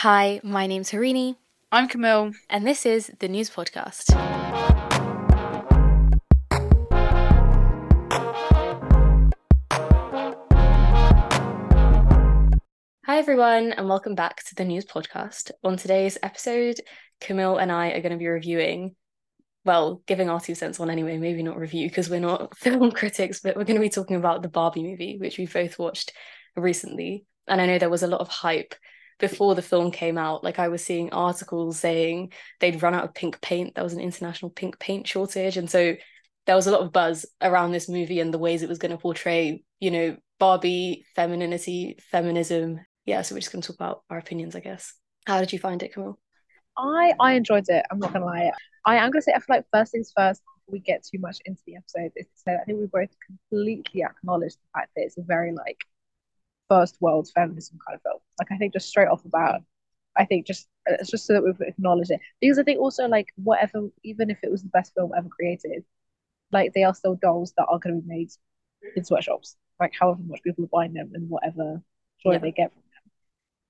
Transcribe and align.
Hi, 0.00 0.42
my 0.44 0.66
name's 0.66 0.90
Harini, 0.90 1.36
I'm 1.72 1.88
Camille. 1.88 2.32
and 2.50 2.66
this 2.66 2.84
is 2.84 3.10
the 3.18 3.28
Nous 3.28 3.48
Podcast. 3.48 4.12
Hi, 13.06 13.16
everyone, 13.16 13.72
and 13.72 13.88
welcome 13.88 14.14
back 14.14 14.44
to 14.44 14.54
the 14.54 14.66
Nous 14.66 14.84
Podcast. 14.84 15.50
On 15.64 15.78
today's 15.78 16.18
episode, 16.22 16.78
Camille 17.22 17.56
and 17.56 17.72
I 17.72 17.92
are 17.92 18.02
going 18.02 18.12
to 18.12 18.18
be 18.18 18.26
reviewing, 18.26 18.94
well, 19.64 20.02
giving 20.06 20.28
our 20.28 20.42
two 20.42 20.54
cents 20.54 20.78
on 20.78 20.90
anyway, 20.90 21.16
maybe 21.16 21.42
not 21.42 21.56
review 21.56 21.88
because 21.88 22.10
we're 22.10 22.20
not 22.20 22.54
film 22.58 22.92
critics, 22.92 23.40
but 23.40 23.56
we're 23.56 23.64
going 23.64 23.80
to 23.80 23.86
be 23.86 23.88
talking 23.88 24.16
about 24.16 24.42
the 24.42 24.50
Barbie 24.50 24.82
movie, 24.82 25.16
which 25.18 25.38
we 25.38 25.46
both 25.46 25.78
watched 25.78 26.12
recently. 26.54 27.24
And 27.48 27.62
I 27.62 27.66
know 27.66 27.78
there 27.78 27.88
was 27.88 28.02
a 28.02 28.08
lot 28.08 28.20
of 28.20 28.28
hype 28.28 28.74
before 29.18 29.54
the 29.54 29.62
film 29.62 29.90
came 29.90 30.18
out. 30.18 30.44
Like 30.44 30.58
I 30.58 30.68
was 30.68 30.84
seeing 30.84 31.12
articles 31.12 31.78
saying 31.78 32.32
they'd 32.60 32.82
run 32.82 32.94
out 32.94 33.04
of 33.04 33.14
pink 33.14 33.40
paint. 33.40 33.74
There 33.74 33.84
was 33.84 33.94
an 33.94 34.00
international 34.00 34.50
pink 34.50 34.78
paint 34.78 35.06
shortage. 35.06 35.56
And 35.56 35.70
so 35.70 35.94
there 36.46 36.56
was 36.56 36.66
a 36.66 36.70
lot 36.70 36.82
of 36.82 36.92
buzz 36.92 37.26
around 37.40 37.72
this 37.72 37.88
movie 37.88 38.20
and 38.20 38.32
the 38.32 38.38
ways 38.38 38.62
it 38.62 38.68
was 38.68 38.78
going 38.78 38.92
to 38.92 38.98
portray, 38.98 39.62
you 39.80 39.90
know, 39.90 40.16
Barbie, 40.38 41.06
femininity, 41.14 41.98
feminism. 42.10 42.80
Yeah, 43.04 43.22
so 43.22 43.34
we're 43.34 43.40
just 43.40 43.52
going 43.52 43.62
to 43.62 43.68
talk 43.68 43.76
about 43.76 44.02
our 44.10 44.18
opinions, 44.18 44.54
I 44.54 44.60
guess. 44.60 44.92
How 45.26 45.40
did 45.40 45.52
you 45.52 45.58
find 45.58 45.82
it, 45.82 45.92
Camille? 45.92 46.18
I 46.76 47.14
I 47.18 47.32
enjoyed 47.32 47.64
it. 47.68 47.84
I'm 47.90 47.98
not 47.98 48.12
gonna 48.12 48.26
lie. 48.26 48.50
I 48.84 48.96
am 48.96 49.10
gonna 49.10 49.22
say 49.22 49.32
I 49.34 49.38
feel 49.38 49.56
like 49.56 49.66
first 49.72 49.92
things 49.92 50.12
first. 50.16 50.42
We 50.68 50.80
get 50.80 51.04
too 51.04 51.18
much 51.20 51.38
into 51.44 51.62
the 51.66 51.76
episode, 51.76 52.12
is 52.16 52.26
to 52.26 52.38
say 52.44 52.54
I 52.54 52.64
think 52.64 52.78
we 52.78 52.86
both 52.86 53.08
completely 53.24 54.02
acknowledge 54.02 54.54
the 54.54 54.68
fact 54.74 54.90
that 54.96 55.02
it's 55.02 55.16
a 55.16 55.22
very 55.22 55.52
like 55.52 55.84
first 56.68 56.96
world 57.00 57.28
feminism 57.34 57.78
kind 57.86 57.96
of 57.96 58.02
film. 58.02 58.18
Like 58.38 58.50
I 58.52 58.56
think 58.58 58.72
just 58.72 58.88
straight 58.88 59.08
off 59.08 59.24
about, 59.24 59.62
I 60.16 60.24
think 60.24 60.46
just 60.46 60.68
it's 60.86 61.10
just 61.10 61.26
so 61.26 61.34
that 61.34 61.44
we've 61.44 61.60
acknowledged 61.60 62.10
it 62.10 62.20
because 62.40 62.58
I 62.58 62.62
think 62.62 62.80
also 62.80 63.06
like 63.08 63.28
whatever, 63.36 63.88
even 64.04 64.30
if 64.30 64.38
it 64.42 64.50
was 64.50 64.62
the 64.62 64.68
best 64.68 64.94
film 64.94 65.12
ever 65.16 65.28
created, 65.28 65.84
like 66.52 66.72
they 66.74 66.84
are 66.84 66.94
still 66.94 67.16
dolls 67.16 67.52
that 67.56 67.66
are 67.68 67.78
going 67.78 67.96
to 67.96 68.02
be 68.02 68.08
made 68.08 68.30
in 68.96 69.04
sweatshops. 69.04 69.56
Like 69.80 69.92
however 69.98 70.20
much 70.26 70.42
people 70.42 70.64
are 70.64 70.68
buying 70.68 70.94
them 70.94 71.10
and 71.14 71.28
whatever 71.28 71.82
joy 72.22 72.32
Yeah. 72.32 72.38
they 72.38 72.52
get 72.52 72.72
from 72.72 72.82
them. 72.82 73.10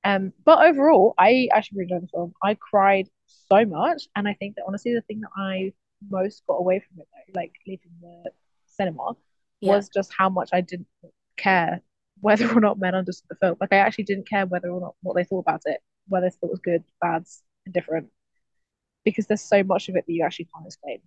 Um, 0.05 0.33
but 0.45 0.65
overall, 0.65 1.15
I 1.19 1.49
actually 1.53 1.79
really 1.81 1.93
enjoyed 1.95 2.03
the 2.05 2.09
film. 2.09 2.35
I 2.43 2.55
cried 2.55 3.09
so 3.27 3.65
much, 3.65 4.07
and 4.15 4.29
I 4.29 4.35
think 4.35 4.55
that 4.57 4.65
honestly, 4.67 4.95
the 4.95 5.01
thing 5.03 5.21
that 5.21 5.31
I 5.37 5.73
most 6.09 6.45
got 6.47 6.55
away 6.57 6.79
from 6.81 7.01
it, 7.01 7.09
though, 7.13 7.41
like 7.41 7.53
leaving 7.67 7.91
the 8.01 8.31
cinema, 8.67 9.17
Yeah. 9.61 9.73
was 9.73 9.89
just 9.89 10.13
how 10.17 10.29
much 10.29 10.51
I 10.53 10.61
didn't 10.61 10.87
care 11.37 11.81
whether 12.21 12.51
or 12.51 12.61
not 12.61 12.79
men 12.79 12.95
understood 12.95 13.29
the 13.29 13.37
film. 13.37 13.57
Like 13.61 13.73
I 13.73 13.77
actually 13.77 14.05
didn't 14.05 14.29
care 14.29 14.47
whether 14.47 14.69
or 14.69 14.81
not 14.81 14.95
what 15.03 15.17
they 15.17 15.25
thought 15.25 15.41
about 15.41 15.63
it, 15.67 15.81
whether 16.09 16.27
it 16.27 16.37
was 16.43 16.61
good, 16.61 16.85
bad, 17.01 17.25
indifferent, 17.67 18.09
because 19.05 19.27
there's 19.27 19.43
so 19.43 19.63
much 19.63 19.89
of 19.89 19.97
it 19.97 20.05
that 20.07 20.13
you 20.13 20.25
actually 20.25 20.49
can't 20.55 20.67
explain. 20.67 21.01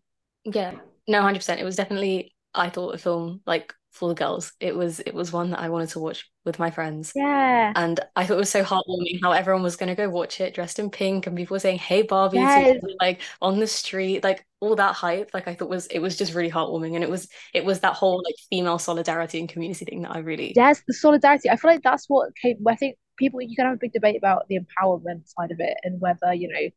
Yeah, 0.45 0.75
no, 1.07 1.21
100%. 1.21 1.59
It 1.59 1.63
was 1.63 1.75
definitely, 1.75 2.33
I 2.53 2.69
thought, 2.69 2.95
a 2.95 2.97
film 2.97 3.41
like 3.45 3.73
for 3.91 4.09
the 4.09 4.15
girls. 4.15 4.53
It 4.59 4.75
was 4.75 4.99
it 4.99 5.13
was 5.13 5.31
one 5.33 5.51
that 5.51 5.59
I 5.59 5.69
wanted 5.69 5.89
to 5.89 5.99
watch 5.99 6.29
with 6.45 6.59
my 6.59 6.71
friends. 6.71 7.11
Yeah. 7.15 7.73
And 7.75 7.99
I 8.15 8.25
thought 8.25 8.35
it 8.35 8.37
was 8.37 8.49
so 8.49 8.63
heartwarming 8.63 9.19
how 9.21 9.31
everyone 9.31 9.63
was 9.63 9.75
going 9.75 9.89
to 9.89 9.95
go 9.95 10.09
watch 10.09 10.39
it 10.41 10.53
dressed 10.53 10.79
in 10.79 10.89
pink 10.89 11.27
and 11.27 11.35
people 11.35 11.55
were 11.55 11.59
saying, 11.59 11.79
Hey 11.79 12.01
Barbie, 12.03 12.37
Yes. 12.37 12.81
like 13.01 13.21
on 13.41 13.59
the 13.59 13.67
street, 13.67 14.23
like 14.23 14.45
all 14.59 14.75
that 14.75 14.95
hype. 14.95 15.31
Like 15.33 15.47
I 15.47 15.55
thought 15.55 15.69
was 15.69 15.87
it 15.87 15.99
was 15.99 16.17
just 16.17 16.33
really 16.33 16.51
heartwarming. 16.51 16.95
And 16.95 17.03
it 17.03 17.09
was 17.09 17.27
it 17.53 17.65
was 17.65 17.79
that 17.81 17.93
whole 17.93 18.21
like 18.23 18.35
female 18.49 18.79
solidarity 18.79 19.39
and 19.39 19.49
community 19.49 19.85
thing 19.85 20.01
that 20.03 20.15
I 20.15 20.19
really 20.19 20.53
Yes, 20.55 20.81
the 20.87 20.93
solidarity. 20.93 21.49
I 21.49 21.55
feel 21.55 21.71
like 21.71 21.83
that's 21.83 22.05
what 22.07 22.35
came. 22.41 22.57
I 22.67 22.75
think 22.75 22.95
people 23.17 23.41
you 23.41 23.55
can 23.55 23.65
have 23.65 23.75
a 23.75 23.79
big 23.79 23.93
debate 23.93 24.17
about 24.17 24.47
the 24.47 24.57
empowerment 24.59 25.27
side 25.27 25.51
of 25.51 25.59
it 25.59 25.77
and 25.83 25.99
whether 25.99 26.33
you 26.33 26.47
know 26.47 26.69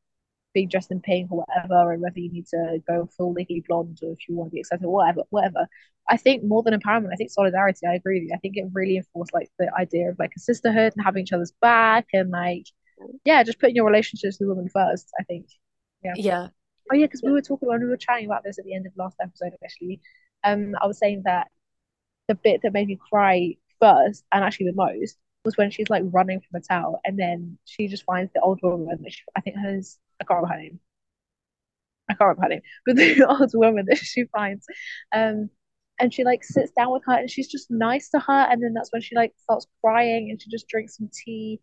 being 0.55 0.69
dressed 0.69 0.91
in 0.91 1.01
pink 1.01 1.31
or 1.31 1.45
whatever, 1.47 1.93
and 1.93 2.03
whether 2.03 2.19
you 2.19 2.31
need 2.31 2.47
to 2.49 2.83
go 2.87 3.09
full 3.17 3.33
legally 3.33 3.65
blonde 3.67 3.99
or 4.03 4.13
if 4.13 4.29
you 4.29 4.35
want 4.35 4.51
to 4.51 4.55
be 4.55 4.61
accepted, 4.61 4.87
whatever, 4.87 5.23
whatever. 5.31 5.67
I 6.09 6.17
think 6.17 6.45
more 6.45 6.63
than 6.63 6.79
empowerment, 6.79 7.13
I 7.13 7.17
think 7.17 7.31
solidarity. 7.31 7.87
I 7.87 7.95
agree 7.95 8.21
with 8.21 8.29
you. 8.29 8.35
I 8.35 8.39
think 8.39 8.57
it 8.57 8.67
really 8.73 8.97
enforced 8.97 9.33
like 9.33 9.51
the 9.59 9.73
idea 9.79 10.11
of 10.11 10.19
like 10.19 10.33
a 10.37 10.41
sisterhood 10.41 10.93
and 10.97 11.05
having 11.05 11.23
each 11.23 11.33
other's 11.33 11.53
back 11.61 12.09
and 12.13 12.31
like 12.31 12.67
yeah, 13.25 13.43
just 13.43 13.59
putting 13.59 13.77
your 13.77 13.87
relationships 13.87 14.39
with 14.41 14.49
women 14.49 14.69
first. 14.69 15.11
I 15.19 15.25
think. 15.25 15.47
Yeah. 16.05 16.15
Yeah. 16.17 16.49
Oh 16.91 16.97
yeah, 16.97 17.07
because 17.07 17.23
we 17.23 17.33
were 17.33 17.43
talking 17.43 17.69
when 17.69 17.81
we 17.81 17.87
were 17.87 17.97
chatting 17.97 18.27
about 18.27 18.45
this 18.45 18.59
at 18.59 18.65
the 18.65 18.75
end 18.75 18.87
of 18.87 18.93
last 18.97 19.17
episode 19.21 19.53
actually. 19.65 20.01
Um, 20.45 20.75
I 20.81 20.87
was 20.87 20.99
saying 20.99 21.23
that 21.25 21.49
the 22.29 22.35
bit 22.35 22.63
that 22.63 22.73
made 22.73 22.89
me 22.89 22.99
cry 23.11 23.57
first 23.81 24.25
and 24.33 24.45
actually 24.45 24.67
the 24.67 24.75
most 24.75 25.17
was 25.45 25.57
when 25.57 25.71
she's 25.71 25.91
like 25.91 26.05
running 26.07 26.41
from 26.41 26.61
a 26.61 26.63
tower 26.63 26.99
and 27.05 27.19
then 27.19 27.59
she 27.65 27.89
just 27.89 28.05
finds 28.05 28.33
the 28.33 28.41
old 28.41 28.61
woman. 28.63 29.05
I 29.37 29.41
think 29.41 29.57
hers. 29.57 29.99
I 30.21 30.25
can't 30.25 30.43
remember 30.43 30.55
her 30.55 30.63
name. 30.63 30.81
I 32.09 32.15
can't 32.15 32.29
remember 32.29 32.43
her 32.43 32.49
name, 32.49 32.63
but 32.87 32.97
the 32.97 33.25
old 33.29 33.51
woman 33.55 33.87
that 33.89 33.99
she 33.99 34.25
finds, 34.27 34.67
um, 35.13 35.51
and 36.01 36.13
she 36.13 36.25
like 36.25 36.43
sits 36.45 36.73
down 36.73 36.93
with 36.93 37.03
her 37.07 37.15
and 37.15 37.31
she's 37.31 37.49
just 37.51 37.71
nice 37.71 38.09
to 38.11 38.19
her, 38.21 38.47
and 38.51 38.63
then 38.63 38.75
that's 38.75 38.93
when 38.93 39.03
she 39.03 39.15
like 39.15 39.33
starts 39.39 39.67
crying 39.83 40.31
and 40.31 40.41
she 40.41 40.51
just 40.51 40.69
drinks 40.69 40.97
some 40.99 41.11
tea, 41.13 41.61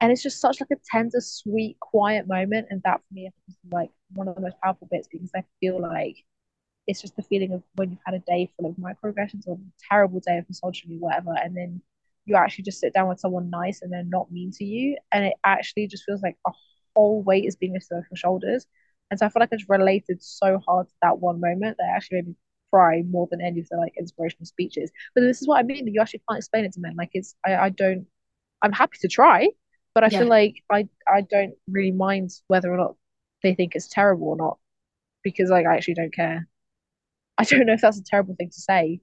and 0.00 0.12
it's 0.12 0.22
just 0.22 0.40
such 0.40 0.60
like 0.60 0.70
a 0.72 0.80
tender, 0.90 1.20
sweet, 1.20 1.78
quiet 1.80 2.26
moment, 2.28 2.66
and 2.70 2.82
that 2.84 3.00
for 3.00 3.14
me 3.14 3.30
is 3.48 3.56
like 3.70 3.90
one 4.14 4.28
of 4.28 4.34
the 4.34 4.40
most 4.40 4.56
powerful 4.62 4.88
bits 4.90 5.08
because 5.10 5.30
I 5.34 5.44
feel 5.60 5.80
like 5.80 6.16
it's 6.86 7.00
just 7.00 7.16
the 7.16 7.22
feeling 7.22 7.52
of 7.52 7.62
when 7.76 7.90
you've 7.90 8.00
had 8.06 8.14
a 8.14 8.20
day 8.20 8.50
full 8.56 8.70
of 8.70 8.76
microaggressions 8.76 9.46
or 9.46 9.54
a 9.54 9.58
terrible 9.90 10.20
day 10.20 10.38
of 10.38 10.48
misogyny, 10.48 10.96
whatever, 10.98 11.34
and 11.42 11.56
then 11.56 11.82
you 12.26 12.36
actually 12.36 12.64
just 12.64 12.80
sit 12.80 12.94
down 12.94 13.08
with 13.08 13.20
someone 13.20 13.50
nice 13.50 13.82
and 13.82 13.92
they're 13.92 14.04
not 14.04 14.30
mean 14.32 14.50
to 14.52 14.64
you, 14.64 14.96
and 15.12 15.24
it 15.26 15.34
actually 15.44 15.88
just 15.88 16.04
feels 16.04 16.22
like 16.22 16.36
a 16.46 16.52
whole 16.96 17.22
weight 17.22 17.44
is 17.46 17.56
being 17.56 17.74
lifted 17.74 17.96
off 17.96 18.04
your 18.10 18.16
shoulders. 18.18 18.66
And 19.10 19.18
so 19.18 19.26
I 19.26 19.28
feel 19.28 19.40
like 19.40 19.50
it's 19.52 19.68
related 19.68 20.22
so 20.22 20.58
hard 20.66 20.88
to 20.88 20.94
that 21.02 21.18
one 21.20 21.40
moment 21.40 21.76
that 21.78 21.92
actually 21.94 22.18
made 22.18 22.28
me 22.28 22.34
cry 22.72 23.02
more 23.08 23.28
than 23.30 23.40
any 23.40 23.60
of 23.60 23.68
the 23.70 23.76
like 23.76 23.92
inspirational 23.98 24.46
speeches. 24.46 24.90
But 25.14 25.22
this 25.22 25.40
is 25.40 25.48
what 25.48 25.58
I 25.60 25.62
mean 25.62 25.84
that 25.84 25.92
you 25.92 26.00
actually 26.00 26.22
can't 26.28 26.38
explain 26.38 26.64
it 26.64 26.72
to 26.72 26.80
men. 26.80 26.96
Like 26.98 27.10
it's 27.14 27.36
I, 27.46 27.54
I 27.56 27.68
don't 27.70 28.06
I'm 28.62 28.72
happy 28.72 28.98
to 29.02 29.08
try, 29.08 29.48
but 29.94 30.04
I 30.04 30.10
Yeah. 30.10 30.10
feel 30.10 30.28
like 30.28 30.62
I 30.72 30.88
I 31.08 31.22
don't 31.22 31.54
really 31.68 31.92
mind 31.92 32.30
whether 32.48 32.72
or 32.72 32.76
not 32.78 32.96
they 33.42 33.54
think 33.54 33.74
it's 33.74 33.88
terrible 33.88 34.28
or 34.28 34.36
not 34.36 34.58
because 35.24 35.50
like 35.50 35.66
I 35.66 35.76
actually 35.76 35.94
don't 35.96 36.14
care. 36.14 36.48
I 37.38 37.44
don't 37.44 37.66
know 37.66 37.74
if 37.74 37.80
that's 37.82 37.98
a 37.98 38.04
terrible 38.04 38.34
thing 38.36 38.50
to 38.50 38.60
say. 38.60 39.00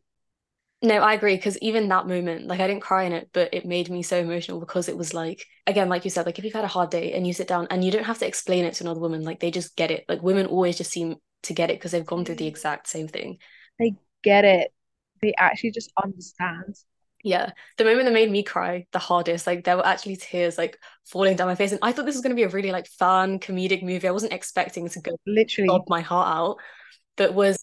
No, 0.84 0.96
I 0.96 1.14
agree 1.14 1.38
because 1.38 1.58
even 1.60 1.88
that 1.88 2.08
moment, 2.08 2.46
like 2.46 2.60
I 2.60 2.68
didn't 2.68 2.82
cry 2.82 3.04
in 3.04 3.14
it, 3.14 3.30
but 3.32 3.54
it 3.54 3.66
made 3.66 3.90
me 3.90 4.04
so 4.04 4.18
emotional 4.18 4.60
because 4.60 4.90
it 4.90 4.98
was 4.98 5.14
like, 5.14 5.46
again, 5.66 5.88
like 5.88 6.04
you 6.04 6.12
said, 6.12 6.26
like 6.26 6.38
if 6.38 6.44
you've 6.44 6.54
had 6.54 6.66
a 6.66 6.68
hard 6.68 6.90
day 6.90 7.14
and 7.14 7.26
you 7.26 7.32
sit 7.32 7.48
down 7.48 7.68
and 7.72 7.86
you 7.86 7.90
don't 7.90 8.04
have 8.04 8.20
to 8.20 8.28
explain 8.28 8.66
it 8.66 8.74
to 8.76 8.84
another 8.84 9.00
woman, 9.00 9.24
like 9.24 9.40
they 9.40 9.50
just 9.50 9.78
get 9.78 9.92
it. 9.92 10.04
Like 10.10 10.22
women 10.22 10.46
always 10.46 10.78
just 10.78 10.92
seem 10.92 11.16
to 11.44 11.54
get 11.54 11.70
it 11.70 11.80
because 11.80 11.92
they've 11.92 12.06
gone 12.06 12.26
through 12.26 12.36
the 12.36 12.44
mm. 12.44 12.50
exact 12.50 12.88
same 12.90 13.08
thing. 13.08 13.38
They 13.80 13.96
get 14.24 14.44
it. 14.44 14.74
They 15.22 15.34
actually 15.38 15.72
just 15.72 15.90
understand. 16.04 16.76
Yeah, 17.24 17.52
the 17.78 17.86
moment 17.86 18.04
that 18.04 18.14
made 18.14 18.30
me 18.30 18.44
cry 18.44 18.86
the 18.92 19.00
hardest, 19.00 19.48
like 19.48 19.64
there 19.64 19.78
were 19.78 19.88
actually 19.88 20.18
tears 20.18 20.58
like 20.58 20.78
falling 21.06 21.38
down 21.38 21.48
my 21.48 21.56
face, 21.56 21.72
and 21.72 21.80
I 21.82 21.94
thought 21.94 22.06
this 22.06 22.16
was 22.16 22.22
going 22.22 22.36
to 22.36 22.40
be 22.40 22.44
a 22.44 22.50
really 22.50 22.74
like 22.74 22.88
fun 22.88 23.40
comedic 23.40 23.84
movie. 23.84 24.10
I 24.10 24.12
wasn't 24.12 24.34
expecting 24.34 24.90
to 24.90 25.00
go 25.00 25.16
Literally. 25.26 25.70
sob 25.70 25.84
my 25.88 26.02
heart 26.02 26.36
out, 26.36 26.58
but 27.16 27.34
was 27.34 27.58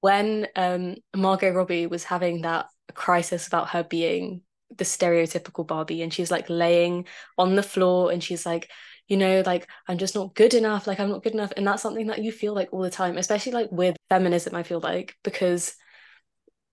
when 0.00 0.46
um 0.56 0.96
Margot 1.14 1.52
Robbie 1.52 1.86
was 1.86 2.04
having 2.04 2.42
that 2.42 2.66
crisis 2.94 3.46
about 3.46 3.70
her 3.70 3.82
being 3.82 4.42
the 4.76 4.84
stereotypical 4.84 5.66
Barbie, 5.66 6.02
and 6.02 6.12
she's 6.12 6.30
like 6.30 6.48
laying 6.48 7.06
on 7.38 7.54
the 7.56 7.62
floor, 7.62 8.10
and 8.10 8.22
she's 8.22 8.44
like, 8.46 8.70
you 9.08 9.16
know, 9.16 9.42
like 9.46 9.68
I'm 9.88 9.98
just 9.98 10.14
not 10.14 10.34
good 10.34 10.54
enough, 10.54 10.86
like 10.86 11.00
I'm 11.00 11.10
not 11.10 11.22
good 11.22 11.34
enough, 11.34 11.52
and 11.56 11.66
that's 11.66 11.82
something 11.82 12.08
that 12.08 12.22
you 12.22 12.32
feel 12.32 12.54
like 12.54 12.72
all 12.72 12.82
the 12.82 12.90
time, 12.90 13.16
especially 13.18 13.52
like 13.52 13.70
with 13.72 13.96
feminism. 14.08 14.54
I 14.54 14.62
feel 14.62 14.80
like 14.80 15.14
because 15.24 15.74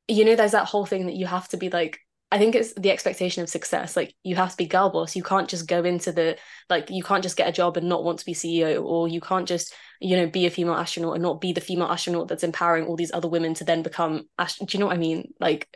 you 0.07 0.25
know, 0.25 0.35
there's 0.35 0.51
that 0.51 0.67
whole 0.67 0.85
thing 0.85 1.05
that 1.05 1.15
you 1.15 1.25
have 1.25 1.47
to 1.49 1.57
be 1.57 1.69
like. 1.69 1.99
I 2.33 2.39
think 2.39 2.55
it's 2.55 2.73
the 2.73 2.89
expectation 2.89 3.43
of 3.43 3.49
success. 3.49 3.95
Like 3.95 4.15
you 4.23 4.35
have 4.35 4.49
to 4.49 4.57
be 4.57 4.65
girl 4.65 4.89
boss. 4.89 5.15
You 5.15 5.21
can't 5.21 5.47
just 5.47 5.67
go 5.67 5.83
into 5.83 6.11
the 6.11 6.35
like 6.67 6.89
you 6.89 7.03
can't 7.03 7.21
just 7.21 7.37
get 7.37 7.47
a 7.47 7.51
job 7.51 7.77
and 7.77 7.87
not 7.87 8.03
want 8.03 8.17
to 8.19 8.25
be 8.25 8.33
CEO, 8.33 8.83
or 8.83 9.07
you 9.07 9.21
can't 9.21 9.47
just 9.47 9.71
you 10.01 10.17
know 10.17 10.25
be 10.25 10.47
a 10.47 10.49
female 10.49 10.73
astronaut 10.73 11.13
and 11.13 11.21
not 11.21 11.39
be 11.39 11.53
the 11.53 11.61
female 11.61 11.89
astronaut 11.89 12.27
that's 12.27 12.43
empowering 12.43 12.87
all 12.87 12.95
these 12.95 13.11
other 13.13 13.27
women 13.27 13.53
to 13.53 13.63
then 13.63 13.83
become 13.83 14.27
ast- 14.39 14.65
do 14.65 14.75
you 14.75 14.79
know 14.79 14.87
what 14.87 14.95
I 14.95 14.97
mean? 14.97 15.31
Like 15.39 15.67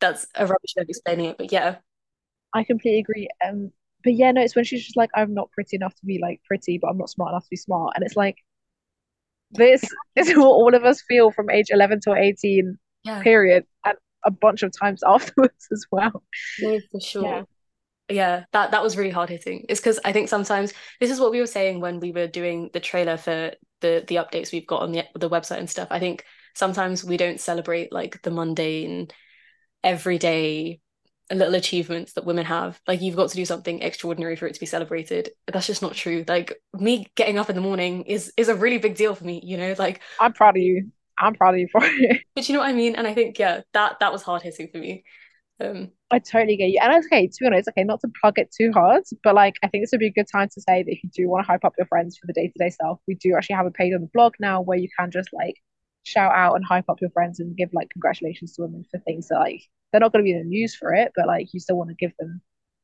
that's 0.00 0.26
a 0.34 0.46
rubbish 0.46 0.72
way 0.74 0.84
of 0.84 0.88
explaining 0.88 1.26
it, 1.26 1.36
but 1.36 1.52
yeah, 1.52 1.76
I 2.54 2.64
completely 2.64 3.00
agree. 3.00 3.28
Um, 3.46 3.70
but 4.02 4.14
yeah, 4.14 4.32
no, 4.32 4.40
it's 4.40 4.56
when 4.56 4.64
she's 4.64 4.84
just 4.84 4.96
like, 4.96 5.10
I'm 5.14 5.34
not 5.34 5.50
pretty 5.52 5.76
enough 5.76 5.94
to 5.96 6.06
be 6.06 6.18
like 6.22 6.40
pretty, 6.46 6.78
but 6.78 6.88
I'm 6.88 6.96
not 6.96 7.10
smart 7.10 7.32
enough 7.32 7.44
to 7.44 7.50
be 7.50 7.56
smart. 7.56 7.92
And 7.94 8.04
it's 8.04 8.16
like, 8.16 8.38
this 9.50 9.84
is 10.16 10.30
what 10.30 10.46
all 10.46 10.74
of 10.74 10.84
us 10.84 11.02
feel 11.02 11.30
from 11.30 11.50
age 11.50 11.66
11 11.70 12.00
to 12.04 12.14
18, 12.14 12.78
yeah, 13.04 13.22
period, 13.22 13.66
and 13.84 13.98
a 14.26 14.30
bunch 14.30 14.62
of 14.62 14.72
times 14.72 15.02
afterwards 15.06 15.68
as 15.72 15.86
well. 15.90 16.22
no, 16.60 16.78
for 16.90 17.00
sure. 17.00 17.24
Yeah. 17.24 17.42
Yeah, 18.08 18.44
that 18.52 18.70
that 18.70 18.84
was 18.84 18.96
really 18.96 19.10
hard 19.10 19.30
hitting. 19.30 19.66
It's 19.68 19.80
because 19.80 19.98
I 20.04 20.12
think 20.12 20.28
sometimes 20.28 20.72
this 21.00 21.10
is 21.10 21.18
what 21.18 21.32
we 21.32 21.40
were 21.40 21.46
saying 21.46 21.80
when 21.80 21.98
we 21.98 22.12
were 22.12 22.28
doing 22.28 22.70
the 22.72 22.78
trailer 22.78 23.16
for 23.16 23.50
the 23.80 24.04
the 24.06 24.16
updates 24.16 24.52
we've 24.52 24.66
got 24.66 24.82
on 24.82 24.92
the 24.92 25.02
the 25.16 25.28
website 25.28 25.58
and 25.58 25.68
stuff. 25.68 25.88
I 25.90 25.98
think 25.98 26.24
sometimes 26.54 27.02
we 27.02 27.16
don't 27.16 27.40
celebrate 27.40 27.92
like 27.92 28.22
the 28.22 28.30
mundane, 28.30 29.08
everyday 29.82 30.80
little 31.32 31.54
achievements 31.56 32.12
that 32.12 32.24
women 32.24 32.44
have. 32.44 32.80
Like 32.86 33.00
you've 33.00 33.16
got 33.16 33.30
to 33.30 33.36
do 33.36 33.44
something 33.44 33.82
extraordinary 33.82 34.36
for 34.36 34.46
it 34.46 34.54
to 34.54 34.60
be 34.60 34.66
celebrated. 34.66 35.30
That's 35.52 35.66
just 35.66 35.82
not 35.82 35.94
true. 35.94 36.24
Like 36.26 36.54
me 36.74 37.08
getting 37.16 37.38
up 37.38 37.50
in 37.50 37.56
the 37.56 37.62
morning 37.62 38.02
is 38.02 38.32
is 38.36 38.48
a 38.48 38.54
really 38.54 38.78
big 38.78 38.94
deal 38.94 39.14
for 39.14 39.24
me, 39.24 39.40
you 39.44 39.56
know? 39.56 39.74
Like 39.78 40.00
I'm 40.20 40.32
proud 40.32 40.56
of 40.56 40.62
you. 40.62 40.92
I'm 41.18 41.34
proud 41.34 41.54
of 41.54 41.60
you 41.60 41.68
for 41.70 41.80
it. 41.82 42.22
But 42.34 42.48
you 42.48 42.54
know 42.54 42.60
what 42.60 42.68
I 42.68 42.72
mean? 42.72 42.94
And 42.96 43.06
I 43.06 43.14
think, 43.14 43.38
yeah, 43.38 43.62
that 43.72 44.00
that 44.00 44.12
was 44.12 44.22
hard 44.22 44.42
hitting 44.42 44.68
for 44.68 44.78
me. 44.78 45.04
Um 45.60 45.92
I 46.10 46.18
totally 46.18 46.56
get 46.56 46.70
you. 46.70 46.78
And 46.82 46.92
it's 46.92 47.06
okay, 47.06 47.26
to 47.26 47.36
be 47.40 47.46
honest, 47.46 47.68
okay, 47.68 47.84
not 47.84 48.00
to 48.00 48.08
plug 48.20 48.38
it 48.38 48.52
too 48.56 48.72
hard, 48.72 49.04
but 49.24 49.34
like 49.34 49.56
I 49.62 49.68
think 49.68 49.82
this 49.82 49.90
would 49.92 50.00
be 50.00 50.08
a 50.08 50.12
good 50.12 50.28
time 50.30 50.48
to 50.50 50.60
say 50.60 50.82
that 50.82 50.92
if 50.92 51.02
you 51.02 51.10
do 51.14 51.28
want 51.28 51.44
to 51.44 51.50
hype 51.50 51.64
up 51.64 51.74
your 51.78 51.86
friends 51.86 52.16
for 52.18 52.26
the 52.26 52.32
day-to-day 52.34 52.70
stuff, 52.70 52.98
we 53.08 53.14
do 53.16 53.34
actually 53.36 53.56
have 53.56 53.66
a 53.66 53.70
page 53.70 53.94
on 53.94 54.02
the 54.02 54.10
blog 54.14 54.34
now 54.40 54.60
where 54.60 54.78
you 54.78 54.88
can 54.98 55.10
just 55.10 55.30
like 55.32 55.56
shout 56.04 56.32
out 56.32 56.54
and 56.54 56.64
hype 56.64 56.88
up 56.88 57.00
your 57.00 57.10
friends 57.10 57.40
and 57.40 57.56
give 57.56 57.70
like 57.72 57.90
congratulations 57.90 58.54
to 58.54 58.62
women 58.62 58.84
for 58.90 58.98
things 59.00 59.28
that 59.28 59.38
like 59.38 59.62
they're 59.92 60.00
not 60.00 60.12
going 60.12 60.24
to 60.24 60.28
be 60.28 60.32
in 60.32 60.38
the 60.38 60.44
news 60.44 60.74
for 60.74 60.94
it, 60.94 61.12
but 61.16 61.26
like 61.26 61.52
you 61.52 61.60
still 61.60 61.76
want 61.76 61.90
to 61.90 61.96
give 61.96 62.12
them 62.18 62.40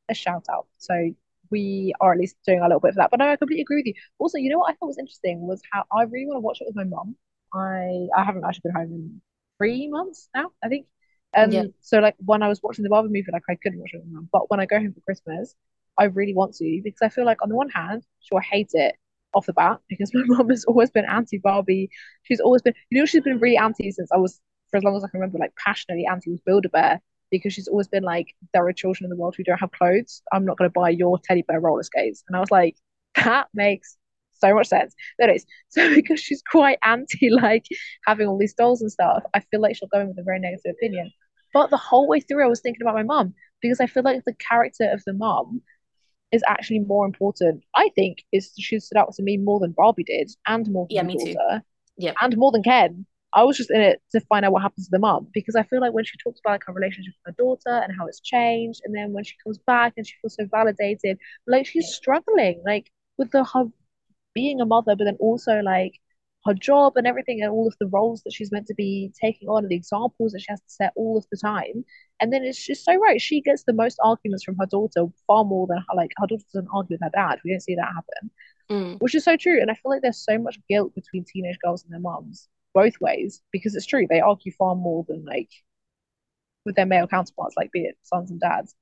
a 0.09 0.13
shout 0.13 0.45
out. 0.51 0.67
So 0.77 1.13
we 1.51 1.93
are 2.01 2.13
at 2.13 2.19
least 2.19 2.35
doing 2.45 2.59
a 2.59 2.63
little 2.63 2.79
bit 2.79 2.89
of 2.89 2.95
that. 2.95 3.11
But 3.11 3.19
no, 3.19 3.29
I 3.29 3.35
completely 3.37 3.61
agree 3.61 3.77
with 3.77 3.85
you. 3.85 3.93
Also, 4.19 4.37
you 4.37 4.49
know 4.49 4.59
what 4.59 4.71
I 4.71 4.75
thought 4.75 4.87
was 4.87 4.97
interesting 4.97 5.47
was 5.47 5.61
how 5.71 5.83
I 5.91 6.03
really 6.03 6.25
want 6.25 6.37
to 6.37 6.41
watch 6.41 6.61
it 6.61 6.67
with 6.67 6.75
my 6.75 6.83
mum. 6.83 7.15
I 7.53 8.07
I 8.15 8.23
haven't 8.23 8.43
actually 8.45 8.61
been 8.65 8.75
home 8.75 8.91
in 8.93 9.21
three 9.57 9.87
months 9.89 10.29
now, 10.35 10.51
I 10.63 10.67
think. 10.67 10.87
Um, 11.35 11.51
yeah. 11.51 11.63
so 11.81 11.99
like 11.99 12.15
when 12.19 12.43
I 12.43 12.47
was 12.47 12.61
watching 12.61 12.83
the 12.83 12.89
Barbie 12.89 13.09
movie, 13.09 13.25
like 13.31 13.43
I 13.49 13.55
couldn't 13.55 13.79
watch 13.79 13.93
it 13.93 14.03
my. 14.11 14.21
But 14.31 14.51
when 14.51 14.59
I 14.59 14.65
go 14.65 14.77
home 14.77 14.93
for 14.93 15.01
Christmas, 15.01 15.55
I 15.97 16.05
really 16.05 16.33
want 16.33 16.53
to 16.55 16.81
because 16.83 17.01
I 17.01 17.09
feel 17.09 17.25
like 17.25 17.41
on 17.41 17.49
the 17.49 17.55
one 17.55 17.69
hand, 17.69 18.03
sure 18.21 18.39
I 18.39 18.43
hate 18.43 18.71
it 18.73 18.95
off 19.33 19.45
the 19.45 19.53
bat 19.53 19.79
because 19.89 20.11
my 20.13 20.23
mum 20.25 20.49
has 20.49 20.65
always 20.65 20.91
been 20.91 21.05
anti 21.05 21.37
Barbie. 21.39 21.89
She's 22.23 22.39
always 22.39 22.61
been, 22.61 22.73
you 22.89 22.99
know, 22.99 23.05
she's 23.05 23.23
been 23.23 23.39
really 23.39 23.57
anti 23.57 23.91
since 23.91 24.11
I 24.11 24.17
was, 24.17 24.39
for 24.69 24.77
as 24.77 24.83
long 24.83 24.95
as 24.95 25.03
I 25.03 25.07
can 25.07 25.19
remember, 25.19 25.39
like 25.39 25.55
passionately 25.55 26.05
anti 26.05 26.31
with 26.31 26.45
Build 26.45 26.65
a 26.65 26.69
Bear 26.69 27.01
because 27.31 27.53
she's 27.53 27.67
always 27.67 27.87
been 27.87 28.03
like, 28.03 28.35
there 28.53 28.65
are 28.67 28.73
children 28.73 29.05
in 29.05 29.09
the 29.09 29.15
world 29.19 29.35
who 29.35 29.43
don't 29.43 29.59
have 29.59 29.71
clothes. 29.71 30.21
I'm 30.31 30.45
not 30.45 30.57
going 30.57 30.69
to 30.69 30.73
buy 30.73 30.89
your 30.89 31.19
teddy 31.23 31.41
bear 31.41 31.59
roller 31.59 31.83
skates. 31.83 32.23
And 32.27 32.37
I 32.37 32.39
was 32.39 32.51
like, 32.51 32.75
that 33.15 33.47
makes 33.53 33.97
so 34.43 34.53
much 34.53 34.67
sense. 34.67 34.93
That 35.19 35.29
is. 35.29 35.45
So 35.69 35.93
because 35.95 36.19
she's 36.19 36.43
quite 36.51 36.77
anti 36.83 37.29
like 37.31 37.65
having 38.05 38.27
all 38.27 38.37
these 38.37 38.53
dolls 38.53 38.81
and 38.81 38.91
stuff, 38.91 39.23
I 39.33 39.39
feel 39.39 39.59
like 39.59 39.75
she'll 39.75 39.87
go 39.87 40.01
in 40.01 40.09
with 40.09 40.19
a 40.19 40.23
very 40.23 40.39
negative 40.39 40.75
opinion. 40.77 41.11
But 41.53 41.69
the 41.69 41.77
whole 41.77 42.07
way 42.07 42.19
through, 42.19 42.43
I 42.43 42.47
was 42.47 42.61
thinking 42.61 42.81
about 42.83 42.95
my 42.95 43.03
mom 43.03 43.33
because 43.61 43.79
I 43.79 43.87
feel 43.87 44.03
like 44.03 44.23
the 44.25 44.35
character 44.35 44.89
of 44.91 45.01
the 45.05 45.13
mom 45.13 45.61
is 46.31 46.43
actually 46.47 46.79
more 46.79 47.05
important. 47.05 47.63
I 47.75 47.89
think 47.95 48.23
is 48.31 48.51
she 48.57 48.79
stood 48.79 48.97
out 48.97 49.13
to 49.13 49.23
me 49.23 49.37
more 49.37 49.59
than 49.59 49.71
Barbie 49.71 50.03
did, 50.03 50.31
and 50.47 50.69
more 50.69 50.87
than 50.89 50.95
yeah, 50.95 51.03
me 51.03 51.17
daughter, 51.17 51.59
too. 51.59 51.65
Yeah, 51.97 52.13
and 52.21 52.35
more 52.37 52.51
than 52.51 52.63
Ken. 52.63 53.05
I 53.35 53.43
was 53.43 53.57
just 53.57 53.71
in 53.71 53.81
it 53.81 53.99
to 54.11 54.19
find 54.21 54.45
out 54.45 54.51
what 54.51 54.61
happens 54.61 54.85
to 54.85 54.91
the 54.91 54.99
mom 54.99 55.27
because 55.33 55.55
I 55.55 55.63
feel 55.63 55.81
like 55.81 55.91
when 55.91 56.05
she 56.05 56.17
talks 56.23 56.39
about 56.39 56.51
like 56.51 56.63
her 56.67 56.73
relationship 56.73 57.15
with 57.25 57.35
her 57.35 57.43
daughter 57.43 57.83
and 57.83 57.91
how 57.97 58.05
it's 58.05 58.19
changed, 58.19 58.81
and 58.83 58.95
then 58.95 59.11
when 59.11 59.23
she 59.23 59.35
comes 59.43 59.57
back 59.57 59.93
and 59.97 60.05
she 60.05 60.13
feels 60.21 60.35
so 60.35 60.45
validated, 60.51 61.17
like 61.47 61.65
she's 61.65 61.87
struggling 61.93 62.61
like 62.65 62.91
with 63.17 63.31
the 63.31 63.43
her 63.43 63.65
being 64.33 64.61
a 64.61 64.65
mother, 64.65 64.95
but 64.95 65.05
then 65.05 65.17
also 65.19 65.59
like 65.61 65.99
her 66.45 66.53
job 66.53 66.93
and 66.97 67.07
everything 67.07 67.41
and 67.41 67.51
all 67.51 67.67
of 67.67 67.75
the 67.79 67.87
roles 67.87 68.21
that 68.23 68.33
she's 68.33 68.51
meant 68.51 68.67
to 68.67 68.73
be 68.73 69.11
taking 69.19 69.47
on 69.47 69.63
and 69.63 69.69
the 69.69 69.75
examples 69.75 70.33
that 70.33 70.41
she 70.41 70.47
has 70.49 70.59
to 70.59 70.69
set 70.69 70.93
all 70.95 71.17
of 71.17 71.25
the 71.31 71.37
time. 71.37 71.85
And 72.19 72.33
then 72.33 72.43
it's 72.43 72.63
just 72.63 72.83
so 72.83 72.95
right. 72.95 73.21
She 73.21 73.41
gets 73.41 73.63
the 73.63 73.73
most 73.73 73.97
arguments 74.03 74.43
from 74.43 74.57
her 74.57 74.65
daughter 74.65 75.05
far 75.25 75.45
more 75.45 75.67
than 75.67 75.77
her, 75.77 75.95
like 75.95 76.11
her 76.17 76.27
daughter 76.27 76.43
doesn't 76.53 76.69
argue 76.73 76.95
with 76.95 77.01
her 77.01 77.11
dad. 77.13 77.39
We 77.45 77.51
don't 77.51 77.61
see 77.61 77.75
that 77.75 77.93
happen, 77.93 78.31
mm. 78.69 79.01
which 79.01 79.15
is 79.15 79.23
so 79.23 79.37
true. 79.37 79.61
And 79.61 79.71
I 79.71 79.75
feel 79.75 79.91
like 79.91 80.01
there's 80.01 80.23
so 80.23 80.37
much 80.37 80.59
guilt 80.69 80.93
between 80.95 81.23
teenage 81.23 81.57
girls 81.63 81.83
and 81.83 81.93
their 81.93 81.99
moms 81.99 82.49
both 82.73 82.99
ways 82.99 83.41
because 83.51 83.75
it's 83.75 83.85
true. 83.85 84.07
They 84.09 84.19
argue 84.19 84.51
far 84.51 84.75
more 84.75 85.05
than 85.07 85.23
like 85.25 85.49
with 86.65 86.75
their 86.75 86.85
male 86.85 87.07
counterparts, 87.07 87.55
like 87.55 87.71
be 87.71 87.81
it 87.81 87.97
sons 88.03 88.31
and 88.31 88.39
dads. 88.39 88.75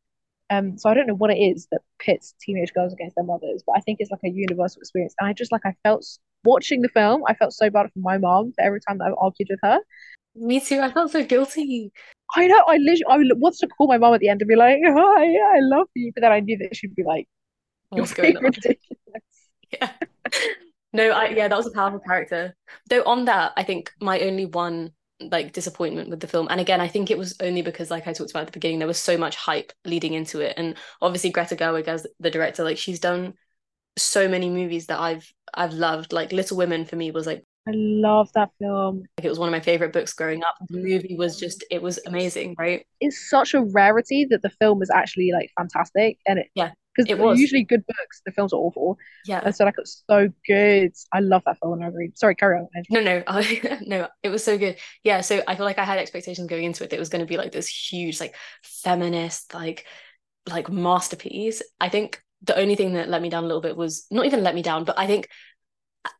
Um, 0.52 0.78
so 0.78 0.90
I 0.90 0.94
don't 0.94 1.08
know 1.08 1.16
what 1.16 1.32
it 1.32 1.38
is 1.40 1.68
that 1.72 1.82
pits 1.98 2.36
teenage 2.42 2.74
girls 2.74 2.92
against 2.92 3.16
their 3.16 3.24
mothers, 3.24 3.64
but 3.66 3.78
I 3.78 3.80
think 3.80 3.98
it's 4.00 4.12
like 4.12 4.20
a 4.26 4.30
universal 4.30 4.82
experience. 4.82 5.16
And 5.20 5.28
I 5.28 5.34
just 5.34 5.52
like 5.52 5.66
I 5.66 5.74
felt 5.84 6.06
watching 6.44 6.82
the 6.82 6.90
film, 6.90 7.24
I 7.26 7.34
felt 7.34 7.54
so 7.54 7.70
bad 7.70 7.90
for 7.94 8.00
my 8.00 8.18
mom 8.18 8.52
for 8.52 8.62
every 8.62 8.82
time 8.82 8.98
that 8.98 9.06
I 9.06 9.12
argued 9.12 9.48
with 9.50 9.60
her. 9.64 9.80
Me 10.36 10.60
too. 10.60 10.82
I 10.82 10.92
felt 10.92 11.12
so 11.12 11.24
guilty. 11.24 11.92
I 12.36 12.48
know. 12.48 12.64
I 12.68 12.78
literally, 12.78 13.32
I 13.32 13.34
wanted 13.36 13.60
to 13.60 13.68
call 13.68 13.88
my 13.88 13.98
mom 13.98 14.14
at 14.14 14.20
the 14.20 14.30
end 14.30 14.42
and 14.42 14.48
be 14.48 14.56
like, 14.56 14.80
"Hi, 14.86 15.24
yeah, 15.24 15.52
I 15.56 15.60
love 15.62 15.88
you," 15.94 16.12
but 16.14 16.22
then 16.22 16.32
I 16.32 16.40
knew 16.42 16.58
that 16.58 16.76
she'd 16.76 16.96
be 16.96 17.04
like, 17.04 17.28
"What's 17.90 18.14
going 18.14 18.38
on?" 18.38 18.44
Ridiculous. 18.44 18.78
Yeah. 19.72 19.90
No, 20.94 21.12
I 21.12 21.30
yeah, 21.30 21.48
that 21.48 21.56
was 21.56 21.68
a 21.68 21.72
powerful 21.72 22.00
character. 22.00 22.56
Though 22.90 23.04
on 23.04 23.26
that, 23.26 23.54
I 23.56 23.64
think 23.64 23.92
my 24.02 24.20
only 24.20 24.46
one 24.46 24.92
like 25.30 25.54
disappointment 25.54 26.10
with 26.10 26.20
the 26.20 26.28
film, 26.28 26.48
and 26.50 26.60
again, 26.62 26.82
I 26.82 26.88
think 26.88 27.12
it 27.12 27.18
was 27.18 27.36
only 27.42 27.62
because, 27.62 27.92
like 27.92 28.08
I 28.08 28.14
talked 28.14 28.32
about 28.32 28.42
at 28.42 28.48
the 28.48 28.52
beginning, 28.54 28.80
there 28.80 28.88
was 28.88 29.00
so 29.00 29.18
much 29.18 29.36
hype 29.36 29.74
leading 29.86 30.14
into 30.14 30.40
it, 30.42 30.54
and 30.58 30.76
obviously 31.02 31.30
Greta 31.32 31.56
Gerwig 31.56 31.88
as 31.88 32.08
the 32.20 32.32
director, 32.32 32.64
like 32.64 32.78
she's 32.78 33.00
done 33.00 33.34
so 33.98 34.28
many 34.28 34.50
movies 34.50 34.88
that 34.88 35.00
I've 35.00 35.32
I've 35.54 35.74
loved. 35.74 36.14
Like 36.14 36.32
Little 36.32 36.58
Women 36.58 36.86
for 36.86 36.96
me 36.96 37.12
was 37.12 37.28
like 37.28 37.44
I 37.68 37.72
love 37.74 38.30
that 38.34 38.50
film. 38.60 39.04
Like 39.18 39.26
it 39.26 39.30
was 39.30 39.40
one 39.40 39.50
of 39.50 39.52
my 39.52 39.60
favorite 39.60 39.94
books 39.94 40.14
growing 40.14 40.44
up. 40.44 40.56
The 40.70 40.78
movie 40.78 41.16
was 41.18 41.40
just 41.40 41.64
it 41.70 41.82
was 41.82 42.00
amazing, 42.08 42.56
right? 42.58 42.86
It's 43.00 43.30
such 43.30 43.54
a 43.54 43.62
rarity 43.62 44.26
that 44.30 44.42
the 44.42 44.50
film 44.50 44.82
is 44.82 44.90
actually 44.90 45.32
like 45.32 45.52
fantastic, 45.58 46.18
and 46.28 46.40
it 46.40 46.48
yeah 46.56 46.72
because 46.96 47.10
it 47.10 47.18
was 47.18 47.40
usually 47.40 47.64
good 47.64 47.86
books, 47.86 48.22
the 48.26 48.32
films 48.32 48.54
are 48.54 48.58
awful. 48.58 48.98
Yeah, 49.26 49.42
and 49.44 49.56
so 49.56 49.66
like 49.66 49.76
it's 49.78 50.04
so 50.10 50.30
good. 50.46 50.94
I 51.14 51.20
love 51.20 51.44
that 51.46 51.58
film. 51.60 51.82
I 51.82 51.88
read. 51.88 52.18
Sorry, 52.18 52.36
carry 52.36 52.60
on. 52.60 52.68
No, 52.90 53.02
no, 53.02 53.24
no. 53.82 54.08
It 54.24 54.30
was 54.30 54.44
so 54.44 54.58
good. 54.58 54.78
Yeah, 55.04 55.22
so 55.22 55.42
I 55.48 55.56
feel 55.56 55.66
like 55.66 55.80
I 55.80 55.86
had 55.86 56.00
expectations 56.00 56.48
going 56.48 56.66
into 56.66 56.84
it. 56.84 56.94
It 56.94 57.00
was 57.00 57.10
going 57.10 57.22
to 57.22 57.26
be 57.26 57.38
like 57.38 57.52
this 57.52 57.68
huge, 57.68 58.20
like 58.20 58.36
feminist, 58.64 59.54
like 59.54 59.86
like 60.50 60.70
masterpiece. 60.70 61.62
I 61.80 61.90
think 61.90 62.22
the 62.42 62.58
only 62.58 62.76
thing 62.76 62.94
that 62.94 63.10
let 63.10 63.22
me 63.22 63.30
down 63.30 63.44
a 63.44 63.48
little 63.48 63.62
bit 63.62 63.78
was 63.78 64.06
not 64.12 64.26
even 64.26 64.44
let 64.44 64.56
me 64.56 64.62
down, 64.62 64.84
but 64.84 64.98
I 64.98 65.08
think 65.08 65.30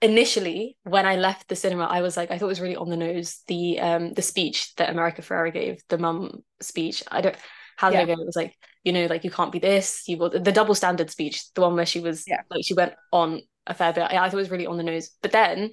initially 0.02 0.78
when 0.84 1.06
I 1.06 1.16
left 1.16 1.48
the 1.48 1.56
cinema, 1.56 1.86
I 1.86 2.02
was 2.02 2.16
like, 2.16 2.32
I 2.32 2.38
thought 2.38 2.46
it 2.46 2.50
was 2.50 2.62
really 2.62 2.76
on 2.76 2.90
the 2.90 2.98
nose. 2.98 3.42
The 3.48 3.80
um 3.80 4.14
the 4.14 4.22
speech 4.22 4.74
that 4.76 4.90
America 4.90 5.22
Ferrera 5.22 5.52
gave, 5.52 5.82
the 5.90 5.98
mum 5.98 6.44
speech. 6.62 7.04
I 7.10 7.22
don't 7.22 7.36
how 7.82 7.90
did 7.90 7.96
yeah. 7.96 8.04
I 8.04 8.06
go? 8.06 8.22
It 8.22 8.26
was 8.26 8.36
like, 8.36 8.56
you 8.84 8.94
know, 8.94 9.06
like 9.06 9.24
you 9.24 9.32
can't 9.32 9.52
be 9.52 9.60
this. 9.60 10.04
You 10.08 10.18
got 10.18 10.44
the 10.44 10.52
double 10.52 10.76
standard 10.76 11.10
speech, 11.10 11.52
the 11.54 11.62
one 11.62 11.76
where 11.76 11.86
she 11.86 12.00
was 12.00 12.26
yeah. 12.28 12.42
like 12.50 12.66
she 12.66 12.74
went 12.74 12.94
on 13.12 13.42
a 13.68 13.74
fair 13.74 13.94
bit. 13.94 14.04
I, 14.04 14.18
I 14.18 14.30
thought 14.30 14.34
it 14.34 14.38
was 14.38 14.52
really 14.52 14.68
on 14.68 14.78
the 14.78 14.84
nose. 14.84 15.12
But 15.22 15.32
then 15.32 15.72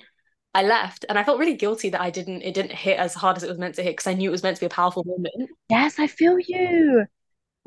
I 0.54 0.62
left 0.62 1.04
and 1.08 1.18
I 1.18 1.24
felt 1.24 1.38
really 1.38 1.56
guilty 1.56 1.90
that 1.90 2.00
I 2.00 2.10
didn't 2.10 2.42
it 2.42 2.54
didn't 2.54 2.72
hit 2.72 2.98
as 2.98 3.14
hard 3.14 3.36
as 3.36 3.42
it 3.42 3.48
was 3.48 3.58
meant 3.58 3.76
to 3.76 3.82
hit 3.82 3.92
because 3.92 4.06
I 4.06 4.14
knew 4.14 4.28
it 4.28 4.32
was 4.32 4.42
meant 4.42 4.56
to 4.56 4.60
be 4.60 4.66
a 4.66 4.70
powerful 4.70 5.04
moment. 5.04 5.50
Yes, 5.70 5.98
I 5.98 6.06
feel 6.06 6.38
you. 6.38 7.06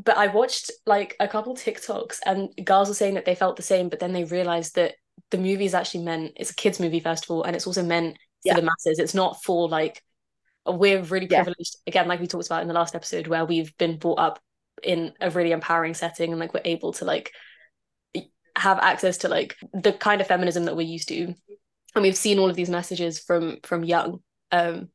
But 0.03 0.17
I 0.17 0.27
watched 0.27 0.71
like 0.85 1.15
a 1.19 1.27
couple 1.27 1.55
TikToks 1.55 2.19
and 2.25 2.49
girls 2.63 2.87
were 2.87 2.95
saying 2.95 3.15
that 3.15 3.25
they 3.25 3.35
felt 3.35 3.55
the 3.55 3.63
same, 3.63 3.89
but 3.89 3.99
then 3.99 4.13
they 4.13 4.23
realized 4.23 4.75
that 4.75 4.95
the 5.29 5.37
movie 5.37 5.65
is 5.65 5.73
actually 5.73 6.03
meant 6.03 6.33
it's 6.35 6.51
a 6.51 6.55
kids 6.55 6.79
movie 6.79 6.99
first 6.99 7.25
of 7.25 7.31
all, 7.31 7.43
and 7.43 7.55
it's 7.55 7.67
also 7.67 7.83
meant 7.83 8.17
yeah. 8.43 8.53
for 8.53 8.61
the 8.61 8.65
masses. 8.65 8.99
It's 8.99 9.13
not 9.13 9.43
for 9.43 9.69
like 9.69 10.03
we're 10.65 11.01
really 11.01 11.27
privileged 11.27 11.77
yeah. 11.85 11.91
again, 11.91 12.07
like 12.07 12.19
we 12.19 12.27
talked 12.27 12.45
about 12.47 12.61
in 12.61 12.67
the 12.67 12.73
last 12.73 12.95
episode, 12.95 13.27
where 13.27 13.45
we've 13.45 13.75
been 13.77 13.97
brought 13.97 14.19
up 14.19 14.39
in 14.83 15.13
a 15.21 15.29
really 15.29 15.51
empowering 15.51 15.93
setting 15.93 16.31
and 16.31 16.39
like 16.39 16.53
we're 16.53 16.61
able 16.65 16.93
to 16.93 17.05
like 17.05 17.31
have 18.57 18.79
access 18.79 19.19
to 19.19 19.27
like 19.27 19.55
the 19.73 19.93
kind 19.93 20.21
of 20.21 20.27
feminism 20.27 20.65
that 20.65 20.75
we're 20.75 20.81
used 20.81 21.07
to. 21.09 21.33
And 21.95 22.03
we've 22.03 22.15
seen 22.15 22.39
all 22.39 22.49
of 22.49 22.55
these 22.55 22.69
messages 22.69 23.19
from 23.19 23.57
from 23.63 23.83
young 23.83 24.19
um 24.51 24.89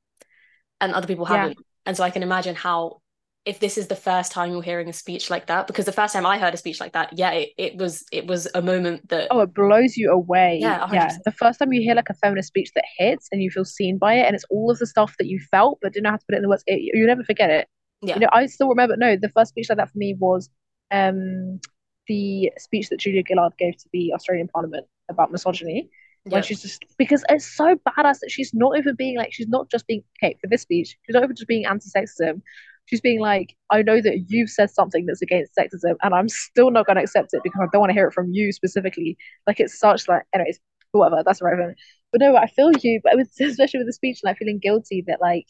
and 0.80 0.92
other 0.92 1.06
people 1.06 1.24
haven't. 1.24 1.56
Yeah. 1.58 1.64
and 1.86 1.96
so 1.96 2.04
i 2.04 2.10
can 2.10 2.22
imagine 2.22 2.54
how 2.54 3.00
if 3.44 3.60
this 3.60 3.78
is 3.78 3.86
the 3.86 3.96
first 3.96 4.32
time 4.32 4.50
you're 4.50 4.60
hearing 4.60 4.88
a 4.88 4.92
speech 4.92 5.30
like 5.30 5.46
that 5.46 5.66
because 5.66 5.84
the 5.84 5.92
first 5.92 6.12
time 6.12 6.26
i 6.26 6.36
heard 6.36 6.52
a 6.52 6.56
speech 6.56 6.80
like 6.80 6.92
that 6.92 7.16
yeah 7.16 7.30
it, 7.30 7.50
it 7.56 7.76
was 7.76 8.04
it 8.12 8.26
was 8.26 8.48
a 8.54 8.60
moment 8.60 9.08
that 9.08 9.28
oh 9.30 9.40
it 9.40 9.54
blows 9.54 9.96
you 9.96 10.10
away. 10.10 10.58
Yeah 10.60 10.86
100%. 10.86 10.92
yeah. 10.92 11.16
the 11.24 11.32
first 11.32 11.58
time 11.58 11.72
you 11.72 11.80
hear 11.80 11.94
like 11.94 12.10
a 12.10 12.14
feminist 12.14 12.48
speech 12.48 12.70
that 12.74 12.84
hits 12.98 13.28
and 13.32 13.42
you 13.42 13.50
feel 13.50 13.64
seen 13.64 13.98
by 13.98 14.14
it 14.14 14.26
and 14.26 14.34
it's 14.34 14.44
all 14.50 14.70
of 14.70 14.78
the 14.78 14.86
stuff 14.86 15.14
that 15.18 15.28
you 15.28 15.40
felt 15.50 15.78
but 15.80 15.92
didn't 15.92 16.04
know 16.04 16.10
how 16.10 16.16
to 16.16 16.26
put 16.28 16.34
it 16.34 16.38
in 16.38 16.42
the 16.42 16.48
words 16.48 16.64
it, 16.66 16.80
you 16.80 17.06
never 17.06 17.24
forget 17.24 17.50
it 17.50 17.68
yeah. 18.02 18.14
You 18.14 18.20
know, 18.20 18.28
I 18.32 18.46
still 18.46 18.68
remember. 18.68 18.96
No, 18.96 19.16
the 19.16 19.28
first 19.28 19.50
speech 19.50 19.68
like 19.68 19.78
that 19.78 19.90
for 19.90 19.98
me 19.98 20.14
was 20.18 20.50
um 20.90 21.60
the 22.08 22.52
speech 22.58 22.88
that 22.90 23.00
Julia 23.00 23.22
Gillard 23.26 23.54
gave 23.58 23.76
to 23.76 23.88
the 23.92 24.12
Australian 24.12 24.48
Parliament 24.48 24.86
about 25.08 25.32
misogyny. 25.32 25.90
When 26.24 26.42
she's 26.42 26.62
just 26.62 26.84
because 26.98 27.24
it's 27.28 27.46
so 27.46 27.76
badass 27.76 28.18
that 28.20 28.30
she's 28.30 28.52
not 28.52 28.76
even 28.76 28.96
being 28.96 29.16
like 29.16 29.32
she's 29.32 29.46
not 29.46 29.70
just 29.70 29.86
being 29.86 30.02
okay 30.22 30.36
for 30.40 30.48
this 30.48 30.62
speech. 30.62 30.96
She's 31.06 31.14
not 31.14 31.22
even 31.22 31.36
just 31.36 31.46
being 31.46 31.66
anti-sexism. 31.66 32.42
She's 32.86 33.00
being 33.00 33.20
like, 33.20 33.56
I 33.70 33.82
know 33.82 34.00
that 34.00 34.24
you've 34.28 34.50
said 34.50 34.70
something 34.70 35.06
that's 35.06 35.22
against 35.22 35.52
sexism, 35.56 35.94
and 36.02 36.14
I'm 36.14 36.28
still 36.28 36.70
not 36.70 36.86
going 36.86 36.96
to 36.96 37.02
accept 37.02 37.30
it 37.32 37.42
because 37.44 37.60
I 37.60 37.66
don't 37.72 37.80
want 37.80 37.90
to 37.90 37.94
hear 37.94 38.08
it 38.08 38.12
from 38.12 38.32
you 38.32 38.52
specifically. 38.52 39.16
Like 39.46 39.60
it's 39.60 39.78
such 39.78 40.08
like, 40.08 40.22
anyways, 40.34 40.58
whatever. 40.92 41.22
That's 41.24 41.42
right. 41.42 41.74
But 42.12 42.20
no, 42.20 42.36
I 42.36 42.46
feel 42.48 42.72
you. 42.80 43.00
But 43.02 43.14
it 43.14 43.16
was 43.16 43.28
especially 43.40 43.78
with 43.78 43.86
the 43.86 43.92
speech, 43.92 44.20
like 44.24 44.38
feeling 44.38 44.58
guilty 44.60 45.04
that 45.06 45.20
like 45.20 45.46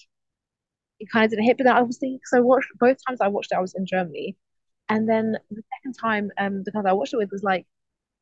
it 1.01 1.09
kind 1.11 1.25
of 1.25 1.31
didn't 1.31 1.45
hit. 1.45 1.59
But 1.59 1.65
then 1.65 1.77
I 1.77 1.83
was 1.83 1.99
thinking, 1.99 2.21
so 2.25 2.39
I 2.39 2.41
watched 2.41 2.71
both 2.79 2.99
times 3.07 3.21
I 3.21 3.29
watched 3.29 3.53
it, 3.53 3.57
I 3.57 3.61
was 3.61 3.75
in 3.75 3.87
Germany, 3.87 4.37
and 4.89 5.09
then 5.09 5.37
the 5.51 5.63
second 5.77 5.95
time, 5.95 6.31
um, 6.39 6.63
the 6.65 6.73
guy 6.73 6.83
I 6.89 6.93
watched 6.93 7.15
it 7.15 7.19
with 7.19 7.31
was 7.33 7.43
like, 7.43 7.67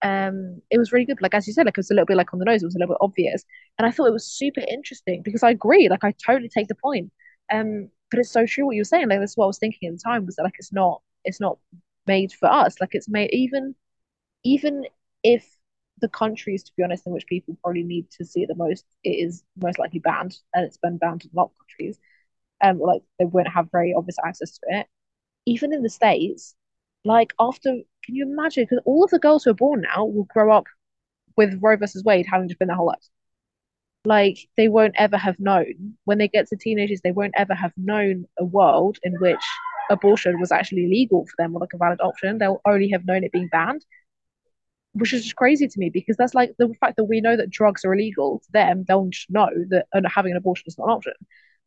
um, 0.02 0.60
it 0.70 0.78
was 0.78 0.92
really 0.92 1.06
good. 1.06 1.22
Like 1.22 1.34
as 1.34 1.46
you 1.46 1.52
said, 1.52 1.66
like 1.66 1.74
it 1.74 1.78
was 1.78 1.90
a 1.90 1.94
little 1.94 2.06
bit 2.06 2.16
like 2.16 2.32
on 2.32 2.38
the 2.38 2.44
nose, 2.44 2.62
it 2.62 2.66
was 2.66 2.74
a 2.76 2.78
little 2.78 2.94
bit 2.94 2.98
obvious, 3.02 3.44
and 3.78 3.86
I 3.86 3.90
thought 3.90 4.06
it 4.08 4.12
was 4.12 4.26
super 4.26 4.60
interesting 4.68 5.22
because 5.22 5.42
I 5.42 5.50
agree. 5.50 5.88
Like 5.88 6.04
I 6.04 6.12
totally 6.24 6.48
take 6.48 6.68
the 6.68 6.74
point. 6.74 7.12
Um, 7.52 7.90
but 8.10 8.20
it's 8.20 8.30
so 8.30 8.46
true 8.46 8.66
what 8.66 8.76
you're 8.76 8.84
saying. 8.84 9.08
Like 9.08 9.20
that's 9.20 9.36
what 9.36 9.44
I 9.44 9.48
was 9.48 9.58
thinking 9.58 9.88
at 9.88 9.96
the 9.96 10.02
time 10.04 10.26
was 10.26 10.36
that 10.36 10.44
like 10.44 10.56
it's 10.58 10.72
not 10.72 11.02
it's 11.24 11.40
not 11.40 11.58
made 12.06 12.32
for 12.32 12.50
us. 12.50 12.80
Like 12.80 12.90
it's 12.94 13.08
made 13.08 13.30
even 13.32 13.74
even 14.44 14.84
if 15.22 15.46
the 16.00 16.08
countries, 16.08 16.64
to 16.64 16.72
be 16.76 16.82
honest, 16.82 17.06
in 17.06 17.12
which 17.12 17.26
people 17.26 17.56
probably 17.62 17.82
need 17.82 18.10
to 18.10 18.24
see 18.24 18.42
it 18.42 18.48
the 18.48 18.54
most, 18.56 18.84
it 19.04 19.10
is 19.10 19.44
most 19.56 19.78
likely 19.78 20.00
banned, 20.00 20.36
and 20.54 20.64
it's 20.64 20.76
been 20.76 20.98
banned 20.98 21.24
in 21.24 21.30
a 21.32 21.36
lot 21.36 21.46
of 21.46 21.58
countries. 21.58 21.98
Um, 22.62 22.78
like 22.78 23.02
they 23.18 23.24
won't 23.24 23.48
have 23.48 23.68
very 23.72 23.94
obvious 23.94 24.16
access 24.24 24.58
to 24.58 24.66
it. 24.68 24.86
Even 25.46 25.72
in 25.72 25.82
the 25.82 25.90
states, 25.90 26.54
like 27.04 27.32
after, 27.38 27.70
can 28.04 28.14
you 28.14 28.24
imagine? 28.24 28.64
Because 28.64 28.82
all 28.86 29.04
of 29.04 29.10
the 29.10 29.18
girls 29.18 29.44
who 29.44 29.50
are 29.50 29.54
born 29.54 29.82
now 29.82 30.04
will 30.04 30.24
grow 30.24 30.56
up 30.56 30.64
with 31.36 31.58
Roe 31.60 31.76
versus 31.76 32.04
Wade 32.04 32.26
having 32.30 32.48
just 32.48 32.58
been 32.58 32.68
their 32.68 32.76
whole 32.76 32.86
lives. 32.86 33.10
Like 34.06 34.38
they 34.56 34.68
won't 34.68 34.94
ever 34.96 35.16
have 35.16 35.38
known 35.40 35.96
when 36.04 36.18
they 36.18 36.28
get 36.28 36.48
to 36.48 36.56
teenagers, 36.56 37.00
they 37.02 37.12
won't 37.12 37.34
ever 37.36 37.54
have 37.54 37.72
known 37.76 38.26
a 38.38 38.44
world 38.44 38.98
in 39.02 39.14
which 39.20 39.44
abortion 39.90 40.40
was 40.40 40.52
actually 40.52 40.86
legal 40.88 41.26
for 41.26 41.34
them 41.38 41.54
or 41.54 41.60
like 41.60 41.74
a 41.74 41.78
valid 41.78 42.00
option. 42.00 42.38
They'll 42.38 42.60
only 42.66 42.90
have 42.90 43.06
known 43.06 43.24
it 43.24 43.32
being 43.32 43.48
banned 43.48 43.84
which 44.94 45.12
is 45.12 45.24
just 45.24 45.36
crazy 45.36 45.66
to 45.66 45.78
me 45.78 45.90
because 45.90 46.16
that's 46.16 46.34
like 46.34 46.54
the 46.58 46.72
fact 46.80 46.96
that 46.96 47.04
we 47.04 47.20
know 47.20 47.36
that 47.36 47.50
drugs 47.50 47.84
are 47.84 47.92
illegal 47.94 48.38
to 48.38 48.52
them, 48.52 48.84
they'll 48.86 49.08
just 49.08 49.28
know 49.30 49.48
that 49.68 49.86
having 50.06 50.32
an 50.32 50.38
abortion 50.38 50.64
is 50.68 50.78
not 50.78 50.84
an 50.84 50.90
option. 50.90 51.12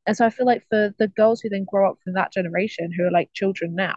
And 0.07 0.15
so 0.15 0.25
I 0.25 0.29
feel 0.29 0.45
like 0.45 0.63
for 0.69 0.95
the 0.97 1.09
girls 1.09 1.41
who 1.41 1.49
then 1.49 1.65
grow 1.69 1.91
up 1.91 1.97
from 2.03 2.13
that 2.13 2.31
generation 2.31 2.91
who 2.91 3.05
are 3.05 3.11
like 3.11 3.29
children 3.33 3.75
now, 3.75 3.95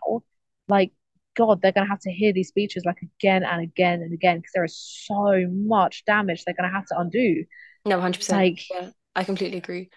like 0.68 0.92
God, 1.36 1.62
they're 1.62 1.72
gonna 1.72 1.88
have 1.88 2.00
to 2.00 2.12
hear 2.12 2.32
these 2.32 2.48
speeches 2.48 2.84
like 2.84 3.00
again 3.00 3.44
and 3.44 3.62
again 3.62 4.02
and 4.02 4.12
again 4.12 4.38
because 4.38 4.50
there 4.52 4.64
is 4.64 4.76
so 4.76 5.46
much 5.48 6.04
damage 6.04 6.44
they're 6.44 6.54
gonna 6.54 6.72
have 6.72 6.86
to 6.86 6.98
undo. 6.98 7.44
No, 7.86 8.00
hundred 8.00 8.18
percent. 8.18 8.38
Like, 8.38 8.70
yeah, 8.70 8.90
I 9.14 9.24
completely 9.24 9.58
agree. 9.58 9.88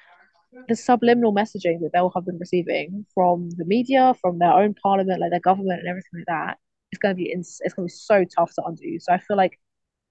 The 0.68 0.76
subliminal 0.76 1.34
messaging 1.34 1.80
that 1.82 1.90
they'll 1.94 2.12
have 2.14 2.26
been 2.26 2.38
receiving 2.38 3.08
from 3.16 3.50
the 3.58 3.66
media, 3.66 4.14
from 4.22 4.38
their 4.38 4.54
own 4.54 4.76
parliament, 4.76 5.20
like 5.20 5.32
their 5.32 5.40
government 5.40 5.80
and 5.80 5.90
everything 5.90 6.12
like 6.14 6.26
that, 6.28 6.60
it's 6.92 7.00
going 7.00 7.16
to 7.16 7.18
be 7.18 7.32
it's 7.32 7.60
going 7.74 7.88
to 7.88 7.92
be 7.92 7.98
so 7.98 8.24
tough 8.24 8.54
to 8.54 8.64
undo. 8.64 9.00
So 9.00 9.12
I 9.12 9.18
feel 9.18 9.36
like 9.36 9.60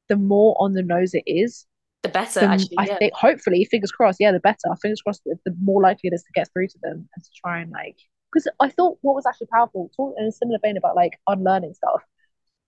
the 0.09 0.16
more 0.16 0.56
on 0.59 0.73
the 0.73 0.82
nose 0.82 1.14
it 1.14 1.23
is, 1.26 1.64
the 2.02 2.09
better. 2.09 2.40
The, 2.40 2.47
actually, 2.47 2.78
I 2.78 2.87
yeah. 2.87 2.99
think 2.99 3.14
hopefully, 3.14 3.64
fingers 3.71 3.92
crossed, 3.92 4.18
yeah, 4.21 4.32
the 4.32 4.40
better. 4.40 4.59
Fingers 4.80 5.00
crossed, 5.02 5.23
the 5.25 5.56
more 5.62 5.80
likely 5.80 6.09
it 6.09 6.14
is 6.14 6.23
to 6.23 6.32
get 6.35 6.49
through 6.52 6.68
to 6.68 6.78
them 6.82 7.09
and 7.14 7.25
to 7.25 7.30
try 7.44 7.61
and 7.61 7.71
like. 7.71 7.97
Because 8.32 8.49
I 8.61 8.68
thought 8.68 8.99
what 9.02 9.14
was 9.14 9.26
actually 9.26 9.49
powerful, 9.52 9.90
talking 9.97 10.16
in 10.18 10.28
a 10.28 10.32
similar 10.32 10.59
vein 10.62 10.76
about 10.76 10.97
like 10.97 11.18
unlearning 11.26 11.75
stuff, 11.75 12.02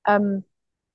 um, 0.06 0.44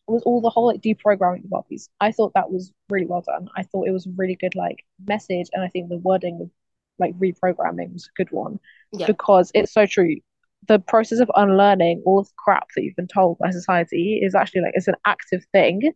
was 0.08 0.24
all 0.24 0.41
the 0.41 0.50
whole 0.50 0.67
like 0.67 0.81
deprogramming 0.81 1.43
of 1.43 1.50
Barbies. 1.50 1.89
I 2.00 2.12
thought 2.12 2.34
that 2.36 2.51
was 2.51 2.72
really 2.89 3.05
well 3.05 3.24
done. 3.25 3.48
I 3.58 3.63
thought 3.63 3.88
it 3.88 3.91
was 3.91 4.05
a 4.05 4.12
really 4.15 4.36
good 4.36 4.55
like 4.55 4.86
message, 5.08 5.48
and 5.53 5.63
I 5.63 5.67
think 5.67 5.89
the 5.89 5.98
wording 5.98 6.39
of 6.41 6.50
like 7.00 7.17
reprogramming 7.17 7.93
was 7.93 8.10
a 8.10 8.17
good 8.17 8.31
one 8.31 8.60
yeah. 8.91 9.08
because 9.08 9.51
it's 9.53 9.74
so 9.74 9.86
true 9.86 10.17
the 10.67 10.79
process 10.79 11.19
of 11.19 11.31
unlearning 11.36 12.03
all 12.05 12.24
the 12.24 12.29
crap 12.38 12.67
that 12.75 12.84
you've 12.84 12.96
been 12.96 13.08
told 13.08 13.38
by 13.39 13.50
society 13.50 14.19
is 14.22 14.36
actually 14.36 14.62
like 14.62 14.74
it's 14.75 14.88
an 14.88 14.96
active 15.05 15.43
thing 15.53 15.93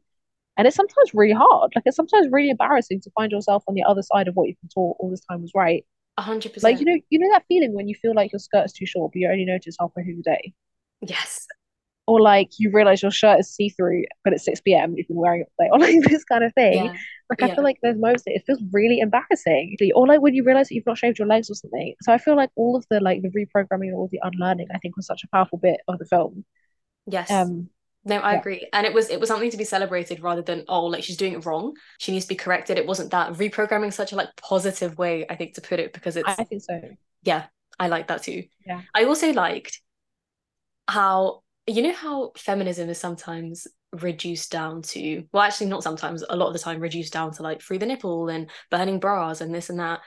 and 0.58 0.68
it's 0.68 0.76
sometimes 0.76 1.12
really 1.14 1.34
hard. 1.34 1.72
Like 1.76 1.84
it's 1.86 1.96
sometimes 1.96 2.28
really 2.32 2.50
embarrassing 2.50 3.02
to 3.02 3.12
find 3.12 3.32
yourself 3.32 3.64
on 3.68 3.74
the 3.74 3.84
other 3.84 4.02
side 4.04 4.28
of 4.28 4.36
what 4.36 4.48
you've 4.48 4.62
been 4.62 4.70
taught 4.70 4.98
all 5.00 5.10
this 5.10 5.26
time 5.30 5.42
was 5.42 5.52
right. 5.56 5.86
A 6.18 6.22
hundred 6.22 6.54
percent. 6.54 6.74
Like 6.74 6.80
you 6.80 6.86
know 6.86 7.02
you 7.10 7.20
know 7.20 7.30
that 7.32 7.46
feeling 7.48 7.74
when 7.74 7.88
you 7.88 7.96
feel 7.96 8.14
like 8.14 8.32
your 8.32 8.40
skirt 8.40 8.66
is 8.66 8.74
too 8.74 8.86
short 8.86 9.12
but 9.14 9.20
you 9.20 9.30
only 9.30 9.46
notice 9.46 9.76
halfway 9.80 10.04
through 10.04 10.18
the 10.18 10.24
day? 10.24 10.54
Yes. 11.02 11.48
Or 12.06 12.22
like 12.22 12.50
you 12.60 12.70
realize 12.72 13.02
your 13.02 13.12
shirt 13.12 13.40
is 13.40 13.50
see-through 13.50 14.04
but 14.24 14.34
it's 14.34 14.46
6 14.46 14.62
p.m 14.62 14.94
you've 14.96 15.08
been 15.08 15.18
wearing 15.18 15.42
it 15.42 15.48
all 15.58 15.66
day 15.66 15.70
or 15.96 15.98
like 16.02 16.10
this 16.10 16.24
kind 16.26 16.44
of 16.44 16.54
thing. 16.54 16.86
Yeah. 16.86 16.96
like 17.30 17.42
i 17.42 17.56
feel 17.56 17.64
like 17.64 17.78
there's 17.82 17.98
moments 17.98 18.24
that 18.26 18.36
it 18.36 18.44
feels 18.46 18.62
really 18.72 19.00
embarrassing. 19.00 19.76
Or 19.96 20.06
like 20.06 20.22
when 20.22 20.36
you 20.36 20.44
realize 20.44 20.70
that 20.70 20.76
you've 20.76 20.86
not 20.86 21.00
shaved 21.00 21.18
your 21.18 21.28
legs 21.28 21.50
or 21.50 21.56
something. 21.56 21.96
So 22.04 22.14
i 22.14 22.20
feel 22.20 22.36
like 22.36 22.52
all 22.56 22.76
of 22.76 22.86
the 22.92 23.00
like 23.00 23.24
the 23.24 23.30
reprogramming 23.30 23.94
all 23.94 24.10
the 24.12 24.20
unlearning 24.22 24.68
i 24.76 24.78
think 24.78 24.96
was 24.96 25.08
such 25.08 25.24
a 25.24 25.28
powerful 25.30 25.58
bit 25.58 25.80
of 25.88 25.98
the 25.98 26.06
film. 26.06 26.46
Yes. 27.08 27.32
Um 27.32 27.70
no, 28.06 28.18
I 28.18 28.34
yeah. 28.34 28.40
agree. 28.40 28.68
And 28.74 28.86
it 28.86 28.94
was 28.94 29.10
it 29.10 29.20
was 29.20 29.30
something 29.30 29.52
to 29.52 29.58
be 29.58 29.64
celebrated 29.64 30.22
rather 30.22 30.42
than 30.42 30.66
oh 30.68 30.86
like 30.86 31.04
she's 31.04 31.18
doing 31.18 31.34
it 31.34 31.46
wrong. 31.46 31.74
She 32.00 32.12
needs 32.12 32.26
to 32.26 32.30
be 32.30 32.36
corrected. 32.36 32.78
It 32.78 32.86
wasn't 32.86 33.12
that 33.12 33.34
reprogramming 33.34 33.94
such 33.94 34.12
a 34.12 34.16
like 34.16 34.30
positive 34.36 34.98
way, 34.98 35.26
I 35.30 35.36
think, 35.36 35.56
to 35.56 35.62
put 35.62 35.80
it 35.80 35.94
because 35.94 36.18
it's 36.18 36.28
I 36.28 36.44
think 36.44 36.64
so. 36.64 36.82
Yeah, 37.24 37.46
I 37.80 37.88
like 37.88 38.08
that 38.08 38.24
too. 38.24 38.44
Yeah. 38.66 38.82
I 38.94 39.06
also 39.06 39.32
liked 39.32 39.82
how 40.88 41.44
you 41.66 41.82
know 41.82 41.94
how 41.94 42.32
feminism 42.36 42.90
is 42.90 42.98
sometimes 42.98 43.68
reduced 43.94 44.52
down 44.52 44.82
to 44.82 45.24
well 45.32 45.44
actually 45.44 45.68
not 45.68 45.84
sometimes 45.84 46.24
a 46.28 46.36
lot 46.36 46.48
of 46.48 46.54
the 46.54 46.60
time 46.60 46.80
reduced 46.80 47.14
down 47.14 47.32
to 47.32 47.44
like 47.44 47.62
free 47.62 47.78
the 47.78 47.86
nipple 47.86 48.28
and 48.28 48.50
burning 48.72 49.00
bras 49.00 49.40
and 49.40 49.54
this 49.54 49.70
and 49.70 49.80
that 49.80 50.00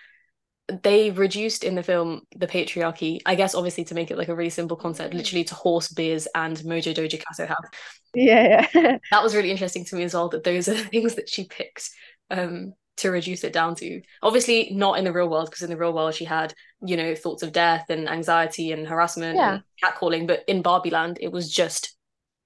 they 0.82 1.10
reduced 1.12 1.62
in 1.62 1.76
the 1.76 1.82
film 1.82 2.22
the 2.36 2.46
patriarchy 2.46 3.20
i 3.24 3.36
guess 3.36 3.54
obviously 3.54 3.84
to 3.84 3.94
make 3.94 4.10
it 4.10 4.18
like 4.18 4.28
a 4.28 4.34
really 4.34 4.50
simple 4.50 4.76
concept 4.76 5.14
mm. 5.14 5.18
literally 5.18 5.44
to 5.44 5.54
horse 5.54 5.88
beers 5.88 6.26
and 6.34 6.56
mojo 6.58 6.92
dojo 6.92 7.22
casa 7.24 7.46
house 7.46 7.66
yeah, 8.14 8.66
yeah. 8.74 8.98
that 9.10 9.22
was 9.22 9.34
really 9.34 9.50
interesting 9.50 9.84
to 9.84 9.94
me 9.94 10.02
as 10.02 10.14
well 10.14 10.28
that 10.28 10.42
those 10.42 10.68
are 10.68 10.74
the 10.74 10.84
things 10.90 11.14
that 11.14 11.28
she 11.28 11.44
picked 11.44 11.90
um 12.30 12.72
to 12.96 13.10
reduce 13.10 13.44
it 13.44 13.52
down 13.52 13.74
to. 13.74 14.00
Obviously, 14.22 14.70
not 14.72 14.98
in 14.98 15.04
the 15.04 15.12
real 15.12 15.28
world, 15.28 15.50
because 15.50 15.62
in 15.62 15.70
the 15.70 15.76
real 15.76 15.92
world 15.92 16.14
she 16.14 16.24
had, 16.24 16.54
you 16.80 16.96
know, 16.96 17.14
thoughts 17.14 17.42
of 17.42 17.52
death 17.52 17.86
and 17.90 18.08
anxiety 18.08 18.72
and 18.72 18.86
harassment 18.86 19.36
yeah. 19.36 19.54
and 19.54 19.62
catcalling. 19.82 20.26
But 20.26 20.44
in 20.48 20.62
Barbie 20.62 20.90
Land, 20.90 21.18
it 21.20 21.30
was 21.30 21.52
just 21.52 21.96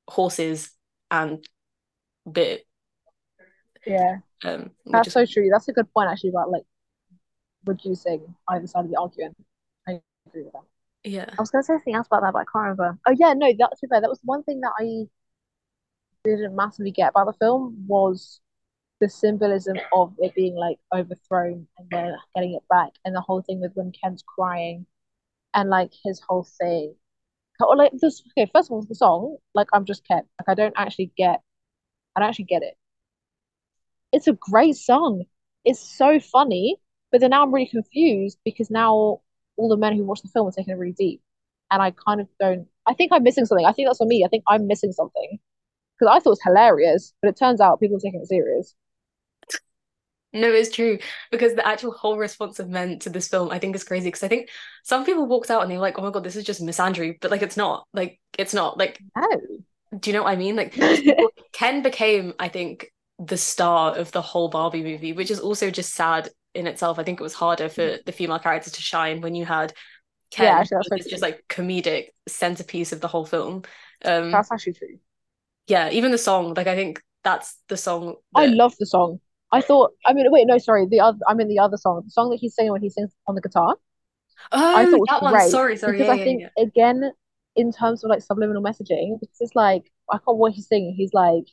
horses 0.09 0.71
and 1.11 1.45
bit. 2.31 2.67
Yeah. 3.87 4.19
Um, 4.45 4.71
That's 4.87 5.09
is... 5.09 5.15
so 5.15 5.25
true. 5.25 5.49
That's 5.51 5.69
a 5.69 5.73
good 5.73 5.93
point 5.93 6.11
actually 6.11 6.31
about 6.31 6.51
like 6.51 6.65
reducing 7.65 8.35
either 8.49 8.67
side 8.67 8.85
of 8.85 8.91
the 8.91 8.99
argument. 8.99 9.37
I 9.89 10.01
agree 10.27 10.45
with 10.45 10.53
that. 10.53 10.63
Yeah. 11.05 11.27
I 11.31 11.41
was 11.41 11.51
gonna 11.51 11.63
say 11.63 11.75
something 11.75 11.95
else 11.95 12.07
about 12.07 12.23
that, 12.23 12.33
but 12.33 12.41
I 12.41 12.45
can't 12.53 12.79
remember. 12.79 12.99
Oh 13.07 13.15
yeah, 13.19 13.33
no, 13.35 13.53
that's 13.59 13.81
fair. 13.81 14.01
That 14.01 14.11
was 14.11 14.21
one 14.25 14.43
thing 14.43 14.61
that 14.61 14.73
I 14.79 15.09
didn't 16.25 16.55
massively 16.55 16.91
get 16.91 17.11
about 17.11 17.27
the 17.27 17.33
film 17.35 17.85
was 17.87 18.41
the 19.01 19.09
symbolism 19.09 19.79
of 19.95 20.15
it 20.19 20.35
being 20.35 20.55
like 20.55 20.79
overthrown 20.95 21.67
and 21.79 21.89
then 21.91 22.15
getting 22.35 22.55
it 22.55 22.63
back 22.69 22.91
and 23.05 23.17
the 23.17 23.21
whole 23.21 23.41
thing 23.41 23.61
with 23.61 23.73
when 23.75 23.93
Ken's 23.93 24.23
crying 24.27 24.85
and 25.55 25.71
like 25.71 25.93
his 26.05 26.21
whole 26.21 26.47
thing. 26.61 26.95
Or 27.61 27.77
like 27.77 27.93
this 28.01 28.23
okay, 28.33 28.51
first 28.55 28.69
of 28.69 28.73
all 28.73 28.83
the 28.83 28.95
song, 28.95 29.37
like 29.55 29.69
I'm 29.73 29.85
just 29.85 30.07
Ken. 30.07 30.23
Like 30.39 30.49
I 30.49 30.55
don't 30.55 30.75
actually 30.77 31.13
get 31.17 31.41
I 32.17 32.21
don't 32.21 32.29
actually 32.29 32.47
get 32.47 32.63
it. 32.63 32.75
It's 34.13 34.29
a 34.29 34.33
great 34.33 34.77
song. 34.77 35.25
It's 35.65 35.81
so 35.81 36.21
funny, 36.21 36.77
but 37.13 37.21
then 37.21 37.31
now 37.31 37.43
I'm 37.43 37.53
really 37.53 37.67
confused 37.67 38.39
because 38.45 38.71
now 38.71 39.21
all 39.57 39.69
the 39.69 39.77
men 39.77 39.97
who 39.97 40.05
watch 40.05 40.23
the 40.23 40.29
film 40.29 40.49
are 40.49 40.53
taking 40.53 40.73
it 40.75 40.79
really 40.79 40.93
deep. 40.93 41.21
And 41.71 41.81
I 41.83 41.93
kind 41.93 42.21
of 42.21 42.29
don't 42.41 42.67
I 42.87 42.95
think 42.95 43.13
I'm 43.13 43.23
missing 43.23 43.47
something. 43.47 43.67
I 43.67 43.73
think 43.73 43.89
that's 43.89 43.99
for 43.99 44.07
me. 44.07 44.25
I 44.25 44.29
think 44.29 44.45
I'm 44.49 44.67
missing 44.67 44.93
something. 44.93 45.39
Because 45.99 46.11
I 46.11 46.19
thought 46.19 46.31
it 46.31 46.31
was 46.31 46.43
hilarious, 46.43 47.13
but 47.23 47.29
it 47.29 47.37
turns 47.37 47.61
out 47.61 47.79
people 47.79 47.99
are 47.99 48.01
taking 48.01 48.21
it 48.21 48.27
serious. 48.27 48.75
No, 50.33 50.49
it's 50.51 50.75
true 50.75 50.99
because 51.31 51.55
the 51.55 51.67
actual 51.67 51.93
whole 51.93 52.17
response 52.17 52.61
of 52.61 52.69
men 52.69 53.01
to 53.01 53.11
this 53.11 53.29
film, 53.29 53.51
I 53.51 53.59
think, 53.59 53.75
is 53.75 53.85
crazy. 53.85 54.09
Because 54.09 54.23
I 54.23 54.29
think 54.29 54.49
some 54.85 55.05
people 55.05 55.27
walked 55.27 55.51
out 55.51 55.63
and 55.63 55.71
they're 55.71 55.79
like, 55.79 55.99
"Oh 55.99 56.03
my 56.03 56.11
god, 56.11 56.23
this 56.25 56.37
is 56.37 56.45
just 56.45 56.63
misandry," 56.63 57.17
but 57.21 57.31
like, 57.33 57.43
it's 57.43 57.57
not. 57.57 57.87
Like, 57.93 58.21
it's 58.39 58.55
not. 58.55 58.79
Like, 58.79 59.01
no. 59.17 59.29
Do 59.99 60.11
you 60.11 60.17
know 60.17 60.23
what 60.23 60.33
I 60.33 60.37
mean? 60.37 60.55
Like, 60.55 60.79
Ken 61.53 61.83
became, 61.83 62.33
I 62.39 62.49
think, 62.49 62.93
the 63.19 63.37
star 63.37 63.97
of 63.97 64.13
the 64.13 64.23
whole 64.23 64.49
Barbie 64.49 64.85
movie, 64.85 65.13
which 65.13 65.33
is 65.33 65.41
also 65.41 65.71
just 65.71 65.95
sad 65.95 66.29
in 66.55 66.67
itself. 66.67 66.99
I 66.99 67.03
think 67.03 67.21
it 67.21 67.23
was 67.23 67.35
harder 67.35 67.69
for 67.69 67.99
the 68.05 68.13
female 68.13 68.39
character 68.39 68.71
to 68.71 68.83
shine 68.83 69.21
when 69.21 69.35
you 69.35 69.45
had 69.45 69.73
Ken, 70.31 70.47
yeah, 70.47 70.59
actually, 70.61 70.79
that's 70.91 71.11
just 71.11 71.23
like 71.23 71.45
comedic 71.49 72.09
centerpiece 72.29 72.93
of 72.93 73.01
the 73.01 73.09
whole 73.09 73.27
film. 73.27 73.63
Um, 74.05 74.31
that's 74.31 74.53
actually 74.53 74.75
true. 74.75 74.99
Yeah, 75.67 75.91
even 75.91 76.13
the 76.13 76.19
song, 76.19 76.55
like 76.55 76.69
I 76.69 76.77
think 76.77 77.03
that's 77.25 77.57
the 77.69 77.77
song. 77.77 78.15
That... 78.35 78.43
I 78.43 78.47
love 78.47 78.75
the 78.79 78.87
song. 78.87 79.21
I 79.53 79.61
thought. 79.61 79.91
I 80.07 80.13
mean, 80.13 80.27
wait, 80.31 80.47
no, 80.47 80.59
sorry. 80.59 80.87
The 80.89 81.01
other. 81.01 81.19
I 81.27 81.35
mean, 81.35 81.49
the 81.49 81.59
other 81.59 81.77
song, 81.77 82.03
the 82.05 82.11
song 82.11 82.31
that 82.31 82.37
he's 82.37 82.55
singing 82.55 82.73
when 82.73 82.83
he 82.83 82.91
sings 82.91 83.11
on 83.27 83.35
the 83.35 83.41
guitar. 83.41 83.77
Oh, 84.53 84.77
I 84.77 84.87
thought 84.87 85.07
that 85.09 85.23
one. 85.23 85.51
Sorry, 85.51 85.77
sorry. 85.77 85.99
Because 85.99 86.07
yeah, 86.07 86.13
I 86.13 86.17
yeah, 86.17 86.25
think 86.25 86.43
yeah. 86.43 86.65
again, 86.65 87.13
in 87.57 87.73
terms 87.73 88.05
of 88.05 88.11
like 88.11 88.23
subliminal 88.23 88.63
messaging, 88.63 89.19
because 89.21 89.37
it's 89.41 89.57
like 89.57 89.91
I 90.11 90.19
can't 90.19 90.39
what 90.39 90.53
he's 90.53 90.69
singing. 90.69 90.95
He's 90.95 91.13
like, 91.13 91.45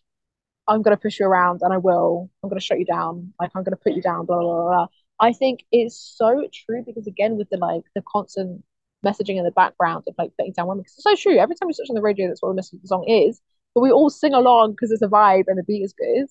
"I'm 0.68 0.82
gonna 0.82 0.98
push 0.98 1.20
you 1.20 1.26
around, 1.26 1.62
and 1.64 1.74
I 1.74 1.78
will. 1.78 2.30
I'm 2.44 2.50
gonna 2.50 2.62
shut 2.62 2.80
you 2.80 2.86
down. 2.86 3.34
Like 3.40 3.52
I'm 3.56 3.64
gonna 3.64 3.78
put 3.78 3.94
you 3.94 4.02
down." 4.02 4.26
Blah 4.26 4.40
blah 4.40 4.54
blah. 4.54 4.64
blah. 4.64 4.88
I 5.20 5.34
think 5.34 5.66
it's 5.72 5.98
so 6.18 6.48
true 6.54 6.84
because 6.86 7.08
again, 7.08 7.38
with 7.38 7.50
the 7.50 7.58
like 7.58 7.84
the 7.96 8.04
constant 8.08 8.64
messaging 9.06 9.38
in 9.38 9.44
the 9.44 9.52
background 9.52 10.04
of 10.08 10.16
like 10.18 10.32
putting 10.38 10.54
down 10.54 10.68
women, 10.68 10.82
because 10.82 10.94
it's 10.96 11.04
so 11.04 11.16
true. 11.16 11.38
Every 11.38 11.56
time 11.56 11.68
we 11.68 11.74
switch 11.74 11.90
on 11.90 11.96
the 11.96 12.02
radio, 12.02 12.28
that's 12.28 12.42
what 12.42 12.56
the 12.56 12.80
the 12.82 12.88
song 12.88 13.06
is. 13.08 13.42
But 13.74 13.82
we 13.82 13.92
all 13.92 14.10
sing 14.10 14.34
along 14.34 14.72
because 14.72 14.92
it's 14.92 15.02
a 15.02 15.08
vibe 15.08 15.46
and 15.48 15.58
the 15.58 15.64
beat 15.64 15.84
is 15.84 15.94
good. 15.94 16.28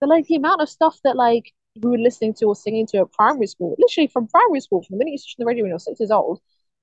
But 0.00 0.08
like 0.08 0.26
the 0.26 0.36
amount 0.36 0.60
of 0.60 0.68
stuff 0.68 0.98
that 1.04 1.16
like 1.16 1.52
we 1.80 1.90
were 1.90 1.98
listening 1.98 2.34
to 2.34 2.46
or 2.46 2.56
singing 2.56 2.86
to 2.88 2.98
at 2.98 3.12
primary 3.12 3.46
school, 3.46 3.76
literally 3.78 4.08
from 4.08 4.26
primary 4.28 4.60
school, 4.60 4.82
from 4.82 4.94
the 4.94 4.98
minute 4.98 5.12
you 5.12 5.18
switch 5.18 5.36
on 5.38 5.44
the 5.44 5.46
radio 5.46 5.64
when 5.64 5.70
you're 5.70 5.78
six 5.78 6.00
years 6.00 6.10
old, 6.10 6.40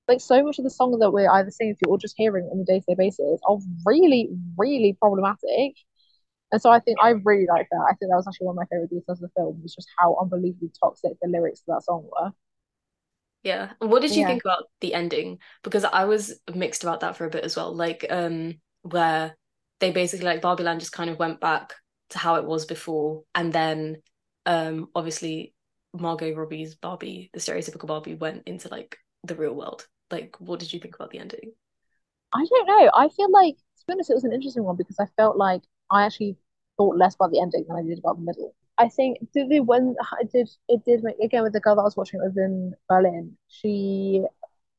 like 0.08 0.20
so 0.20 0.42
much 0.42 0.58
of 0.58 0.64
the 0.64 0.70
songs 0.70 0.98
that 1.00 1.10
we're 1.10 1.30
either 1.30 1.50
singing 1.50 1.76
to 1.82 1.90
or 1.90 1.98
just 1.98 2.14
hearing 2.16 2.48
on 2.52 2.60
a 2.60 2.64
day-to-day 2.64 2.94
basis 2.96 3.40
are 3.48 3.58
really, 3.84 4.30
really 4.56 4.96
problematic. 4.98 5.76
And 6.52 6.60
so 6.62 6.70
I 6.70 6.80
think 6.80 6.98
I 7.02 7.10
really 7.10 7.46
like 7.46 7.68
that. 7.70 7.86
I 7.90 7.94
think 7.94 8.10
that 8.10 8.16
was 8.16 8.26
actually 8.28 8.46
one 8.46 8.54
of 8.54 8.58
my 8.58 8.66
favorite 8.66 8.90
details 8.90 9.22
of 9.22 9.30
the 9.30 9.40
film 9.40 9.60
was 9.62 9.74
just 9.74 9.88
how 9.98 10.16
unbelievably 10.20 10.70
toxic 10.82 11.12
the 11.20 11.28
lyrics 11.28 11.60
to 11.60 11.66
that 11.68 11.82
song 11.84 12.08
were. 12.10 12.32
Yeah. 13.42 13.72
And 13.80 13.90
what 13.90 14.02
did 14.02 14.16
you 14.16 14.24
Yeah. 14.24 14.26
think 14.26 14.42
about 14.44 14.64
the 14.80 14.94
ending? 14.94 15.38
Because 15.62 15.84
I 15.84 16.04
was 16.04 16.40
mixed 16.52 16.82
about 16.82 17.00
that 17.00 17.16
for 17.16 17.26
a 17.26 17.30
bit 17.30 17.44
as 17.44 17.56
well. 17.56 17.74
Like, 17.74 18.04
um, 18.10 18.54
where 18.82 19.36
they 19.80 19.90
basically 19.92 20.26
like 20.26 20.40
Barbie 20.42 20.64
Land 20.64 20.80
just 20.80 20.92
kind 20.92 21.10
of 21.10 21.18
went 21.18 21.40
back 21.40 21.74
to 22.10 22.18
how 22.18 22.36
it 22.36 22.44
was 22.44 22.66
before, 22.66 23.24
and 23.34 23.52
then 23.52 24.00
um 24.46 24.88
obviously 24.94 25.54
Margot 25.92 26.34
Robbie's 26.34 26.74
Barbie, 26.76 27.30
the 27.32 27.40
stereotypical 27.40 27.86
Barbie, 27.88 28.14
went 28.14 28.44
into 28.46 28.68
like 28.68 28.96
the 29.24 29.34
real 29.34 29.54
world. 29.54 29.86
Like, 30.10 30.36
what 30.40 30.60
did 30.60 30.72
you 30.72 30.78
think 30.80 30.94
about 30.94 31.10
the 31.10 31.18
ending? 31.18 31.52
I 32.32 32.44
don't 32.48 32.66
know. 32.66 32.90
I 32.94 33.08
feel 33.08 33.30
like, 33.30 33.56
to 33.56 33.84
be 33.86 33.92
honest, 33.94 34.10
it 34.10 34.14
was 34.14 34.24
an 34.24 34.32
interesting 34.32 34.64
one 34.64 34.76
because 34.76 34.98
I 34.98 35.06
felt 35.16 35.36
like 35.36 35.62
I 35.90 36.04
actually 36.04 36.36
thought 36.76 36.96
less 36.96 37.14
about 37.14 37.30
the 37.32 37.40
ending 37.40 37.64
than 37.68 37.76
I 37.76 37.82
did 37.82 37.98
about 37.98 38.16
the 38.18 38.24
middle. 38.24 38.54
I 38.78 38.88
think 38.88 39.18
did 39.32 39.48
the 39.48 39.60
when 39.60 39.96
I 40.00 40.24
did 40.32 40.50
it 40.68 40.84
did 40.84 41.02
make 41.02 41.18
again 41.20 41.42
with 41.42 41.52
the 41.54 41.60
girl 41.60 41.76
that 41.76 41.82
I 41.82 41.84
was 41.84 41.96
watching 41.96 42.20
it 42.20 42.24
was 42.26 42.36
in 42.36 42.74
Berlin. 42.88 43.36
She 43.48 44.22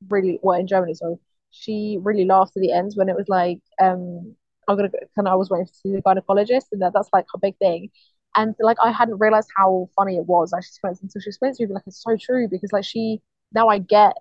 really 0.10 0.40
well 0.42 0.60
in 0.60 0.68
Germany, 0.68 0.94
sorry. 0.94 1.18
She 1.52 1.98
really 2.02 2.26
laughed 2.26 2.56
at 2.58 2.62
the 2.62 2.72
end 2.72 2.92
when 2.96 3.10
it 3.10 3.16
was 3.16 3.28
like, 3.30 3.60
um, 3.82 4.36
I'm 4.68 4.76
gonna 4.76 4.90
go, 4.90 5.00
kind 5.16 5.28
of 5.28 5.34
I 5.34 5.36
was 5.36 5.50
waiting 5.50 5.68
to 5.68 5.74
see 5.74 5.92
the 5.94 6.02
gynecologist, 6.02 6.66
and 6.72 6.82
that 6.82 6.94
that's 6.94 7.10
like 7.14 7.26
her 7.34 7.40
big 7.40 7.58
thing. 7.58 7.90
And 8.36 8.56
like 8.60 8.78
I 8.84 8.92
hadn't 8.92 9.20
realized 9.20 9.50
how 9.58 9.90
funny 9.96 10.18
it 10.18 10.26
was. 10.26 10.52
Like 10.52 10.64
she 10.64 10.70
explained 10.70 11.00
until 11.02 11.22
she 11.22 11.30
explained 11.30 11.56
to 11.56 11.68
me, 11.68 11.74
like 11.74 11.84
it's 11.88 12.04
so 12.04 12.16
true 12.20 12.48
because 12.50 12.72
like 12.72 12.86
she 12.86 13.22
now 13.54 13.68
I 13.70 13.80
get 13.80 14.14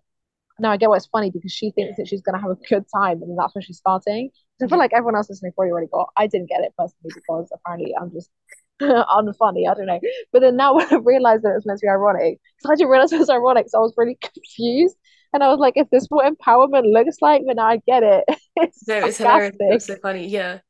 now 0.58 0.70
I 0.72 0.76
get 0.78 0.90
why 0.90 0.96
it's 0.96 1.06
funny 1.06 1.30
because 1.30 1.52
she 1.52 1.70
thinks 1.72 1.96
that 1.98 2.08
she's 2.08 2.22
gonna 2.22 2.40
have 2.40 2.50
a 2.50 2.56
good 2.68 2.86
time, 2.94 3.22
and 3.22 3.38
that's 3.38 3.54
when 3.54 3.62
she's 3.62 3.78
starting. 3.78 4.30
I 4.62 4.68
feel 4.68 4.78
like 4.78 4.92
everyone 4.94 5.16
else 5.16 5.28
listening 5.28 5.52
probably 5.52 5.70
already 5.72 5.88
got. 5.92 6.10
I 6.16 6.26
didn't 6.26 6.48
get 6.48 6.62
it 6.62 6.72
personally 6.78 7.12
because 7.14 7.50
apparently 7.52 7.94
I'm 8.00 8.10
just 8.10 8.30
unfunny. 8.82 9.68
I 9.70 9.74
don't 9.74 9.86
know. 9.86 10.00
But 10.32 10.40
then 10.40 10.56
now 10.56 10.74
when 10.76 10.86
I 10.92 10.96
realized 10.96 11.42
that 11.44 11.50
it 11.50 11.54
was 11.56 11.66
meant 11.66 11.80
to 11.80 11.84
be 11.86 11.90
ironic, 11.90 12.40
because 12.58 12.70
I 12.70 12.74
didn't 12.76 12.90
realize 12.90 13.12
it 13.12 13.18
was 13.18 13.30
ironic, 13.30 13.66
so 13.68 13.78
I 13.78 13.82
was 13.82 13.94
really 13.96 14.18
confused. 14.22 14.96
And 15.32 15.42
I 15.44 15.48
was 15.48 15.58
like, 15.58 15.74
if 15.76 15.90
this 15.90 16.04
is 16.04 16.08
what 16.10 16.32
empowerment 16.32 16.90
looks 16.90 17.16
like, 17.20 17.42
then 17.46 17.58
I 17.58 17.78
get 17.86 18.02
it. 18.02 18.24
It's 18.56 18.88
No, 18.88 18.96
it's 19.04 19.18
hilarious. 19.18 19.56
It 19.68 19.74
was 19.74 19.84
sarcastic. 19.84 19.86
so 19.86 19.96
funny. 19.96 20.26
Yeah. 20.28 20.60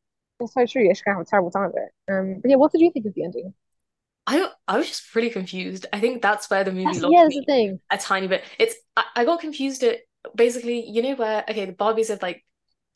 It's 0.40 0.54
so 0.54 0.66
true. 0.66 0.82
Yeah, 0.84 0.94
she 0.94 1.02
can 1.02 1.14
have 1.14 1.22
a 1.22 1.24
terrible 1.26 1.50
time 1.50 1.64
of 1.70 1.74
it. 1.76 2.12
Um, 2.12 2.40
but 2.40 2.50
yeah, 2.50 2.56
what 2.56 2.72
did 2.72 2.80
you 2.80 2.90
think 2.90 3.06
of 3.06 3.14
the 3.14 3.24
ending? 3.24 3.54
I 4.26 4.50
I 4.66 4.78
was 4.78 4.88
just 4.88 5.10
pretty 5.12 5.30
confused. 5.30 5.86
I 5.92 6.00
think 6.00 6.22
that's 6.22 6.50
where 6.50 6.64
the 6.64 6.72
movie 6.72 6.84
That's 6.84 7.00
lost 7.00 7.12
yeah, 7.12 7.22
that's 7.24 7.34
the 7.36 7.40
me 7.40 7.46
thing. 7.46 7.80
a 7.90 7.98
tiny 7.98 8.26
bit. 8.28 8.44
It's 8.58 8.74
I, 8.96 9.04
I 9.16 9.24
got 9.24 9.40
confused 9.40 9.82
at 9.84 10.00
basically, 10.34 10.88
you 10.88 11.02
know 11.02 11.14
where 11.14 11.44
okay, 11.48 11.66
the 11.66 11.72
Barbies 11.72 12.08
have 12.08 12.22
like 12.22 12.44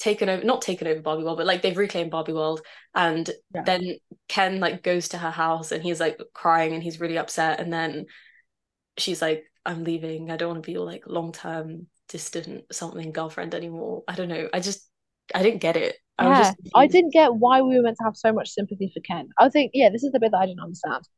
taken 0.00 0.30
over 0.30 0.44
not 0.44 0.62
taken 0.62 0.88
over 0.88 1.02
Barbie 1.02 1.24
World, 1.24 1.38
but 1.38 1.46
like 1.46 1.62
they've 1.62 1.78
reclaimed 1.78 2.12
Barbie 2.12 2.34
World 2.34 2.62
and 2.96 3.30
Yeah. 3.54 3.66
then 3.66 3.96
Ken 4.28 4.60
like 4.60 4.82
goes 4.84 5.08
to 5.10 5.18
her 5.18 5.30
house 5.32 5.72
and 5.72 5.82
he's 5.84 6.00
like 6.00 6.20
crying 6.34 6.74
and 6.74 6.82
he's 6.82 7.00
really 7.00 7.18
upset 7.18 7.60
and 7.60 7.72
then 7.72 8.06
she's 8.98 9.22
like, 9.22 9.44
I'm 9.66 9.84
leaving. 9.84 10.30
I 10.30 10.36
don't 10.36 10.50
want 10.50 10.62
to 10.62 10.66
be 10.66 10.72
your 10.72 10.86
like 10.86 11.04
long-term 11.06 11.86
distant 12.08 12.72
something 12.72 13.12
girlfriend 13.12 13.54
anymore. 13.54 14.04
I 14.08 14.14
don't 14.16 14.28
know. 14.28 14.48
I 14.52 14.60
just 14.60 14.88
I 15.34 15.42
didn't 15.42 15.60
get 15.62 15.76
it. 15.76 15.96
I 16.18 16.32
Yeah, 16.32 16.52
just 16.52 16.56
I 16.74 16.86
didn't 16.86 17.12
get 17.12 17.34
why 17.34 17.62
we 17.62 17.76
were 17.76 17.82
meant 17.82 17.96
to 17.98 18.04
have 18.04 18.16
so 18.16 18.32
much 18.32 18.50
sympathy 18.50 18.90
for 18.92 19.00
Ken. 19.00 19.30
I 19.38 19.48
think, 19.48 19.70
yeah, 19.74 19.88
this 19.88 20.04
is 20.04 20.12
the 20.12 20.20
bit 20.20 20.32
that 20.32 20.38
I 20.38 20.46
didn't 20.46 20.60
understand. 20.60 21.08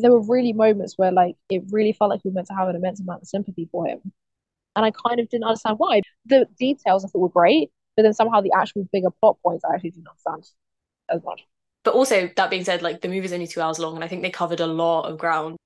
There 0.00 0.12
were 0.12 0.22
really 0.22 0.52
moments 0.52 0.94
where, 0.96 1.10
like, 1.10 1.34
it 1.50 1.64
really 1.70 1.92
felt 1.92 2.10
like 2.10 2.20
we 2.24 2.30
were 2.30 2.34
meant 2.36 2.46
to 2.48 2.54
have 2.54 2.68
an 2.68 2.76
immense 2.76 3.00
amount 3.00 3.22
of 3.22 3.28
sympathy 3.28 3.68
for 3.72 3.86
him, 3.86 4.00
and 4.76 4.84
I 4.86 4.92
kind 4.92 5.20
of 5.20 5.28
didn't 5.30 5.44
understand 5.44 5.78
why. 5.78 6.02
The 6.26 6.46
details 6.58 7.04
I 7.04 7.08
thought 7.08 7.20
were 7.20 7.28
great, 7.30 7.70
but 7.96 8.02
then 8.02 8.12
somehow 8.14 8.40
the 8.40 8.52
actual 8.56 8.86
bigger 8.92 9.10
plot 9.10 9.38
points 9.42 9.64
I 9.64 9.74
actually 9.74 9.90
didn't 9.90 10.08
understand 10.08 10.44
as 11.10 11.22
much. 11.24 11.46
But 11.84 11.94
also 11.94 12.30
that 12.36 12.50
being 12.50 12.64
said, 12.64 12.82
like 12.82 13.00
the 13.00 13.08
movie's 13.08 13.32
only 13.32 13.46
two 13.46 13.60
hours 13.60 13.78
long 13.78 13.94
and 13.94 14.04
I 14.04 14.08
think 14.08 14.22
they 14.22 14.30
covered 14.30 14.60
a 14.60 14.66
lot 14.66 15.10
of 15.10 15.18
ground. 15.18 15.56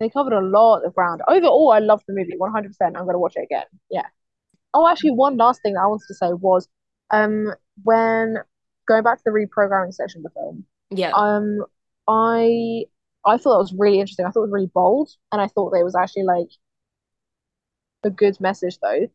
They 0.00 0.08
covered 0.10 0.32
a 0.32 0.40
lot 0.40 0.84
of 0.84 0.94
ground. 0.94 1.22
Overall, 1.28 1.72
I 1.72 1.78
loved 1.78 2.04
the 2.06 2.14
movie, 2.14 2.34
100%. 2.36 2.96
I'm 2.96 3.06
gonna 3.06 3.18
watch 3.18 3.34
it 3.36 3.44
again. 3.44 3.64
Yeah. 3.90 4.06
Oh, 4.72 4.88
actually, 4.88 5.12
one 5.12 5.36
last 5.36 5.62
thing 5.62 5.74
that 5.74 5.80
I 5.80 5.86
wanted 5.86 6.06
to 6.08 6.14
say 6.14 6.32
was, 6.32 6.68
um, 7.10 7.52
when 7.84 8.38
going 8.86 9.02
back 9.02 9.18
to 9.18 9.22
the 9.24 9.30
reprogramming 9.30 9.94
section 9.94 10.20
of 10.20 10.24
the 10.24 10.30
film. 10.30 10.66
Yeah. 10.90 11.12
Um, 11.14 11.64
I 12.08 12.84
I 13.24 13.38
thought 13.38 13.54
that 13.54 13.58
was 13.58 13.74
really 13.76 14.00
interesting. 14.00 14.26
I 14.26 14.30
thought 14.30 14.40
it 14.40 14.50
was 14.50 14.52
really 14.52 14.70
bold, 14.74 15.10
and 15.32 15.40
I 15.40 15.46
thought 15.46 15.70
that 15.70 15.80
it 15.80 15.84
was 15.84 15.94
actually 15.94 16.24
like 16.24 16.48
a 18.02 18.10
good 18.10 18.40
message 18.40 18.78
though. 18.80 19.08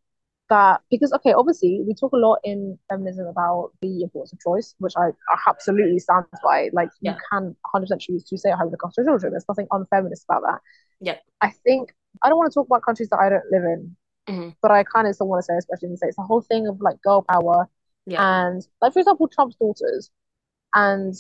That 0.50 0.82
because 0.90 1.14
okay, 1.14 1.34
obviously 1.34 1.82
we 1.86 1.94
talk 1.94 2.12
a 2.12 2.18
lot 2.18 2.40
in 2.44 2.78
feminism 2.90 3.28
about 3.28 3.72
the 3.82 4.02
importance 4.02 4.34
of 4.34 4.40
choice, 4.40 4.74
which 4.80 4.94
I, 4.98 5.10
I 5.10 5.38
absolutely 5.48 6.00
stand 6.00 6.26
by. 6.44 6.70
Like 6.74 6.90
you 7.02 7.14
can 7.32 7.56
100% 7.76 8.00
choose 8.00 8.24
to 8.26 8.38
stay 8.38 8.50
at 8.50 8.58
home 8.58 8.72
with 8.72 8.80
of 8.84 8.92
children. 8.94 9.32
There's 9.32 9.46
nothing 9.48 9.68
unfeminist 9.72 10.24
about 10.28 10.42
that. 10.42 10.60
Yeah. 11.00 11.18
I 11.42 11.52
think 11.52 11.94
I 12.24 12.30
don't 12.30 12.38
want 12.40 12.52
to 12.52 12.54
talk 12.56 12.66
about 12.66 12.84
countries 12.84 13.10
that 13.10 13.20
I 13.20 13.30
don't 13.30 13.44
live 13.52 13.64
in, 13.64 13.96
Mhm. 14.28 14.56
but 14.62 14.72
I 14.72 14.84
kind 14.84 15.08
of 15.08 15.14
still 15.14 15.28
want 15.28 15.40
to 15.40 15.44
say, 15.44 15.56
especially 15.58 15.88
in 15.88 15.92
the 15.92 15.98
States, 15.98 16.16
the 16.16 16.24
whole 16.24 16.42
thing 16.42 16.68
of 16.68 16.82
like 16.82 17.00
girl 17.04 17.22
power 17.22 17.70
Yeah. 18.08 18.48
and 18.48 18.68
like 18.82 18.94
for 18.94 19.00
example, 19.00 19.28
Trump's 19.28 19.56
daughters 19.56 20.10
and 20.74 21.14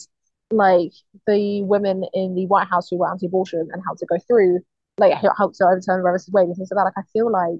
like 0.51 0.91
the 1.27 1.61
women 1.63 2.03
in 2.13 2.33
the 2.33 2.47
White 2.47 2.67
House 2.67 2.89
who 2.89 2.97
were 2.97 3.11
anti-abortion 3.11 3.69
and 3.71 3.83
how 3.85 3.93
to 3.93 4.05
go 4.07 4.17
through 4.27 4.59
like 4.97 5.13
how 5.13 5.49
to 5.49 5.65
overturn 5.65 6.01
Roe 6.01 6.11
versus 6.13 6.33
Wade 6.33 6.47
and 6.47 6.55
things 6.55 6.69
like 6.71 6.77
that. 6.79 6.85
Like 6.85 6.97
I 6.97 7.03
feel 7.13 7.31
like 7.31 7.59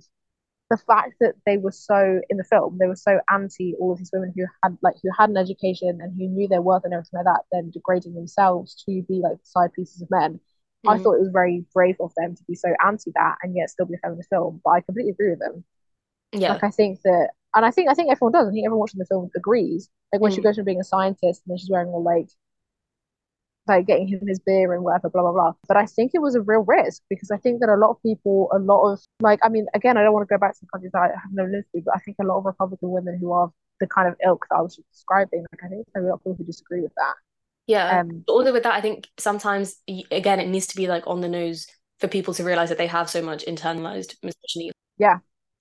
the 0.69 0.77
fact 0.77 1.15
that 1.19 1.33
they 1.45 1.57
were 1.57 1.71
so 1.71 2.21
in 2.29 2.37
the 2.37 2.43
film, 2.43 2.77
they 2.79 2.87
were 2.87 2.95
so 2.95 3.19
anti 3.29 3.75
all 3.79 3.91
of 3.91 3.97
these 3.99 4.11
women 4.13 4.33
who 4.35 4.45
had 4.63 4.77
like 4.81 4.95
who 5.01 5.09
had 5.17 5.29
an 5.29 5.37
education 5.37 5.99
and 6.01 6.13
who 6.15 6.27
knew 6.27 6.47
their 6.47 6.61
worth 6.61 6.83
and 6.85 6.93
everything 6.93 7.17
like 7.17 7.25
that, 7.25 7.41
then 7.51 7.71
degrading 7.71 8.13
themselves 8.15 8.75
to 8.85 9.01
be 9.09 9.19
like 9.23 9.37
side 9.43 9.73
pieces 9.73 10.01
of 10.01 10.09
men. 10.11 10.39
I 10.87 10.97
Mhm. 10.97 11.03
thought 11.03 11.15
it 11.15 11.21
was 11.21 11.29
very 11.31 11.65
brave 11.73 11.97
of 11.99 12.13
them 12.15 12.35
to 12.35 12.43
be 12.45 12.55
so 12.55 12.73
anti 12.85 13.11
that 13.15 13.37
and 13.43 13.55
yet 13.55 13.69
still 13.69 13.85
be 13.87 13.95
a 13.95 13.97
feminist 13.97 14.29
film. 14.29 14.61
But 14.63 14.71
I 14.71 14.81
completely 14.81 15.11
agree 15.11 15.31
with 15.31 15.39
them. 15.39 15.63
Yeah. 16.33 16.53
Like 16.53 16.63
I 16.63 16.69
think 16.71 17.01
that, 17.03 17.31
and 17.55 17.65
I 17.65 17.71
think 17.71 17.89
I 17.89 17.93
think 17.93 18.11
everyone 18.11 18.33
does. 18.33 18.47
I 18.47 18.51
think 18.51 18.65
everyone 18.65 18.79
watching 18.81 18.99
the 18.99 19.05
film 19.05 19.29
agrees. 19.35 19.89
Like 20.13 20.21
when 20.21 20.31
she 20.31 20.41
Mm. 20.41 20.43
goes 20.43 20.55
from 20.55 20.65
being 20.65 20.79
a 20.79 20.83
scientist 20.83 21.41
and 21.45 21.51
then 21.51 21.57
she's 21.57 21.69
wearing 21.69 21.89
all 21.89 22.03
like 22.03 22.29
like 23.69 23.87
getting 23.87 24.07
him 24.07 24.21
his 24.27 24.39
beer 24.39 24.73
and 24.73 24.83
whatever, 24.83 25.09
blah 25.09 25.21
blah 25.21 25.31
blah. 25.31 25.53
But 25.67 25.77
I 25.77 25.85
think 25.85 26.11
it 26.13 26.21
was 26.21 26.35
a 26.35 26.41
real 26.41 26.61
risk 26.61 27.01
because 27.09 27.31
I 27.31 27.37
think 27.37 27.61
that 27.61 27.69
a 27.69 27.75
lot 27.75 27.91
of 27.91 28.01
people, 28.03 28.49
a 28.53 28.59
lot 28.59 28.91
of 28.91 28.99
like, 29.21 29.39
I 29.43 29.49
mean, 29.49 29.67
again, 29.73 29.97
I 29.97 30.03
don't 30.03 30.13
want 30.13 30.27
to 30.27 30.33
go 30.33 30.39
back 30.39 30.53
to 30.55 30.59
the 30.61 30.67
countries 30.73 30.91
that 30.93 30.99
I 31.01 31.07
have 31.07 31.31
no 31.31 31.45
lived 31.45 31.67
through, 31.71 31.83
but 31.85 31.95
I 31.95 31.99
think 31.99 32.17
a 32.19 32.25
lot 32.25 32.39
of 32.39 32.45
Republican 32.45 32.91
women 32.91 33.17
who 33.19 33.31
are 33.31 33.51
the 33.79 33.87
kind 33.87 34.07
of 34.07 34.15
ilk 34.25 34.45
that 34.49 34.57
I 34.57 34.61
was 34.61 34.79
describing, 34.91 35.45
like 35.51 35.63
I 35.63 35.67
think 35.69 35.87
there's 35.93 36.05
a 36.05 36.09
lot 36.09 36.15
of 36.15 36.19
people 36.21 36.35
who 36.35 36.43
disagree 36.43 36.81
with 36.81 36.93
that. 36.95 37.13
Yeah. 37.67 37.99
Um, 37.99 38.23
But 38.25 38.33
although 38.33 38.53
with 38.53 38.63
that, 38.63 38.73
I 38.73 38.81
think 38.81 39.07
sometimes 39.17 39.77
again 40.11 40.39
it 40.39 40.47
needs 40.47 40.67
to 40.67 40.75
be 40.75 40.87
like 40.87 41.05
on 41.07 41.21
the 41.21 41.29
nose 41.29 41.67
for 41.99 42.07
people 42.07 42.33
to 42.33 42.43
realize 42.43 42.69
that 42.69 42.77
they 42.77 42.87
have 42.87 43.09
so 43.09 43.21
much 43.21 43.45
internalized 43.45 44.15
misogyny. 44.23 44.71
yeah, 44.97 45.19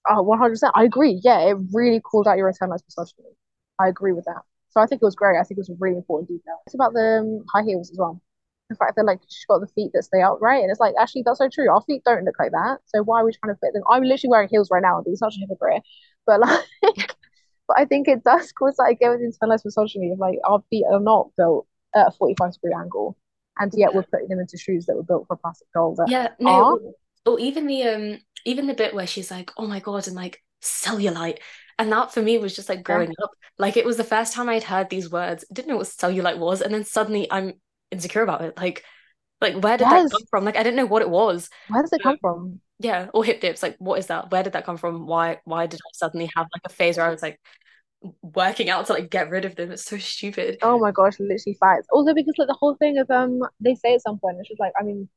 oh, 0.08 0.22
100%. 0.22 0.72
I 0.74 0.84
agree. 0.84 1.20
Yeah, 1.22 1.40
it 1.50 1.56
really 1.72 2.00
called 2.00 2.26
out 2.28 2.38
your 2.38 2.50
internalized 2.50 2.84
misogyny. 2.86 3.34
I 3.80 3.88
agree 3.88 4.12
with 4.12 4.24
that. 4.24 4.42
So 4.70 4.80
I 4.80 4.86
think 4.86 5.02
it 5.02 5.04
was 5.04 5.14
great. 5.14 5.38
I 5.38 5.42
think 5.42 5.58
it 5.58 5.64
was 5.66 5.70
a 5.70 5.76
really 5.78 5.96
important 5.96 6.28
detail. 6.28 6.58
It's 6.66 6.74
about 6.74 6.92
the 6.92 7.20
um, 7.20 7.44
high 7.52 7.64
heels 7.64 7.90
as 7.90 7.98
well. 7.98 8.20
The 8.68 8.76
fact 8.76 8.96
that 8.96 9.06
like 9.06 9.20
she's 9.28 9.46
got 9.48 9.60
the 9.60 9.66
feet 9.68 9.92
that 9.94 10.04
stay 10.04 10.20
upright, 10.20 10.62
and 10.62 10.70
it's 10.70 10.80
like 10.80 10.94
actually 11.00 11.22
that's 11.24 11.38
so 11.38 11.48
true. 11.48 11.70
Our 11.70 11.80
feet 11.82 12.02
don't 12.04 12.24
look 12.24 12.38
like 12.38 12.52
that. 12.52 12.78
So 12.86 13.02
why 13.02 13.20
are 13.20 13.24
we 13.24 13.32
trying 13.32 13.54
to 13.54 13.58
fit 13.58 13.72
them? 13.72 13.82
I'm 13.90 14.02
literally 14.02 14.30
wearing 14.30 14.48
heels 14.50 14.68
right 14.70 14.82
now 14.82 14.96
and 14.96 15.04
being 15.04 15.16
such 15.16 15.36
a 15.36 15.40
hypocrite. 15.40 15.82
But 16.26 16.40
like, 16.40 16.64
but 17.66 17.78
I 17.78 17.86
think 17.86 18.08
it 18.08 18.24
does 18.24 18.52
cause 18.52 18.76
like 18.78 18.96
again 18.96 19.12
with 19.12 19.20
internalized 19.22 19.64
misogyny 19.64 20.10
of 20.12 20.18
like 20.18 20.38
our 20.44 20.62
feet 20.68 20.84
are 20.90 21.00
not 21.00 21.30
built 21.36 21.66
at 21.94 22.08
a 22.08 22.10
45 22.10 22.52
degree 22.52 22.74
angle, 22.78 23.16
and 23.58 23.72
yet 23.74 23.94
we're 23.94 24.02
putting 24.02 24.28
them 24.28 24.40
into 24.40 24.58
shoes 24.58 24.84
that 24.84 24.96
were 24.96 25.02
built 25.02 25.26
for 25.28 25.34
a 25.34 25.38
plastic 25.38 25.68
that 25.72 26.06
Yeah, 26.08 26.28
no, 26.38 26.78
or, 27.24 27.32
or 27.32 27.40
even 27.40 27.66
the 27.66 27.82
um 27.84 28.18
even 28.44 28.66
the 28.66 28.74
bit 28.74 28.94
where 28.94 29.06
she's 29.06 29.30
like, 29.30 29.50
"Oh 29.56 29.66
my 29.66 29.80
God," 29.80 30.06
and 30.06 30.16
like 30.16 30.42
cellulite. 30.62 31.38
And 31.78 31.92
that 31.92 32.12
for 32.12 32.22
me 32.22 32.38
was 32.38 32.56
just 32.56 32.68
like 32.68 32.82
Yeah. 32.88 33.02
growing 33.02 33.14
up. 33.22 33.30
Like 33.58 33.76
it 33.76 33.84
was 33.86 33.96
the 33.96 34.04
first 34.04 34.32
time 34.34 34.48
I'd 34.48 34.64
heard 34.64 34.90
these 34.90 35.10
words, 35.10 35.44
didn't 35.52 35.68
know 35.68 35.76
what 35.76 35.86
cellulite 35.86 36.38
was, 36.38 36.60
and 36.62 36.74
then 36.74 36.84
suddenly 36.84 37.30
I'm 37.30 37.54
insecure 37.90 38.22
about 38.22 38.42
it. 38.42 38.56
Like, 38.56 38.84
like 39.40 39.56
where 39.62 39.78
did 39.78 39.90
that 39.90 40.06
come 40.10 40.22
from? 40.30 40.44
Like 40.44 40.56
I 40.56 40.62
didn't 40.64 40.76
know 40.76 40.86
what 40.86 41.02
it 41.02 41.10
was. 41.10 41.50
Where 41.68 41.82
does 41.82 41.92
it 41.92 42.02
come 42.02 42.18
from? 42.18 42.60
Yeah, 42.80 43.08
or 43.12 43.24
hip 43.24 43.40
dips. 43.40 43.62
Like, 43.62 43.76
what 43.78 43.98
is 43.98 44.06
that? 44.06 44.30
Where 44.30 44.42
did 44.42 44.52
that 44.52 44.64
come 44.64 44.76
from? 44.76 45.06
Why 45.06 45.40
why 45.44 45.66
did 45.66 45.80
I 45.80 45.90
suddenly 45.94 46.30
have 46.36 46.46
like 46.54 46.62
a 46.64 46.68
phase 46.68 46.96
where 46.96 47.06
I 47.06 47.10
was 47.10 47.22
like 47.22 47.40
working 48.22 48.70
out 48.70 48.86
to 48.86 48.94
like 48.94 49.10
get 49.10 49.30
rid 49.30 49.44
of 49.46 49.56
them? 49.56 49.72
It's 49.72 49.84
so 49.84 49.98
stupid. 49.98 50.58
Oh 50.62 50.78
my 50.78 50.92
gosh, 50.92 51.18
literally 51.20 51.54
facts. 51.58 51.86
Also 51.90 52.14
because 52.14 52.34
like 52.38 52.46
the 52.48 52.54
whole 52.54 52.74
thing 52.76 52.98
of 52.98 53.10
um 53.10 53.40
they 53.60 53.74
say 53.74 53.94
at 53.94 54.02
some 54.02 54.18
point, 54.18 54.38
it's 54.38 54.48
just 54.48 54.60
like 54.60 54.72
I 54.80 54.84
mean, 54.84 55.08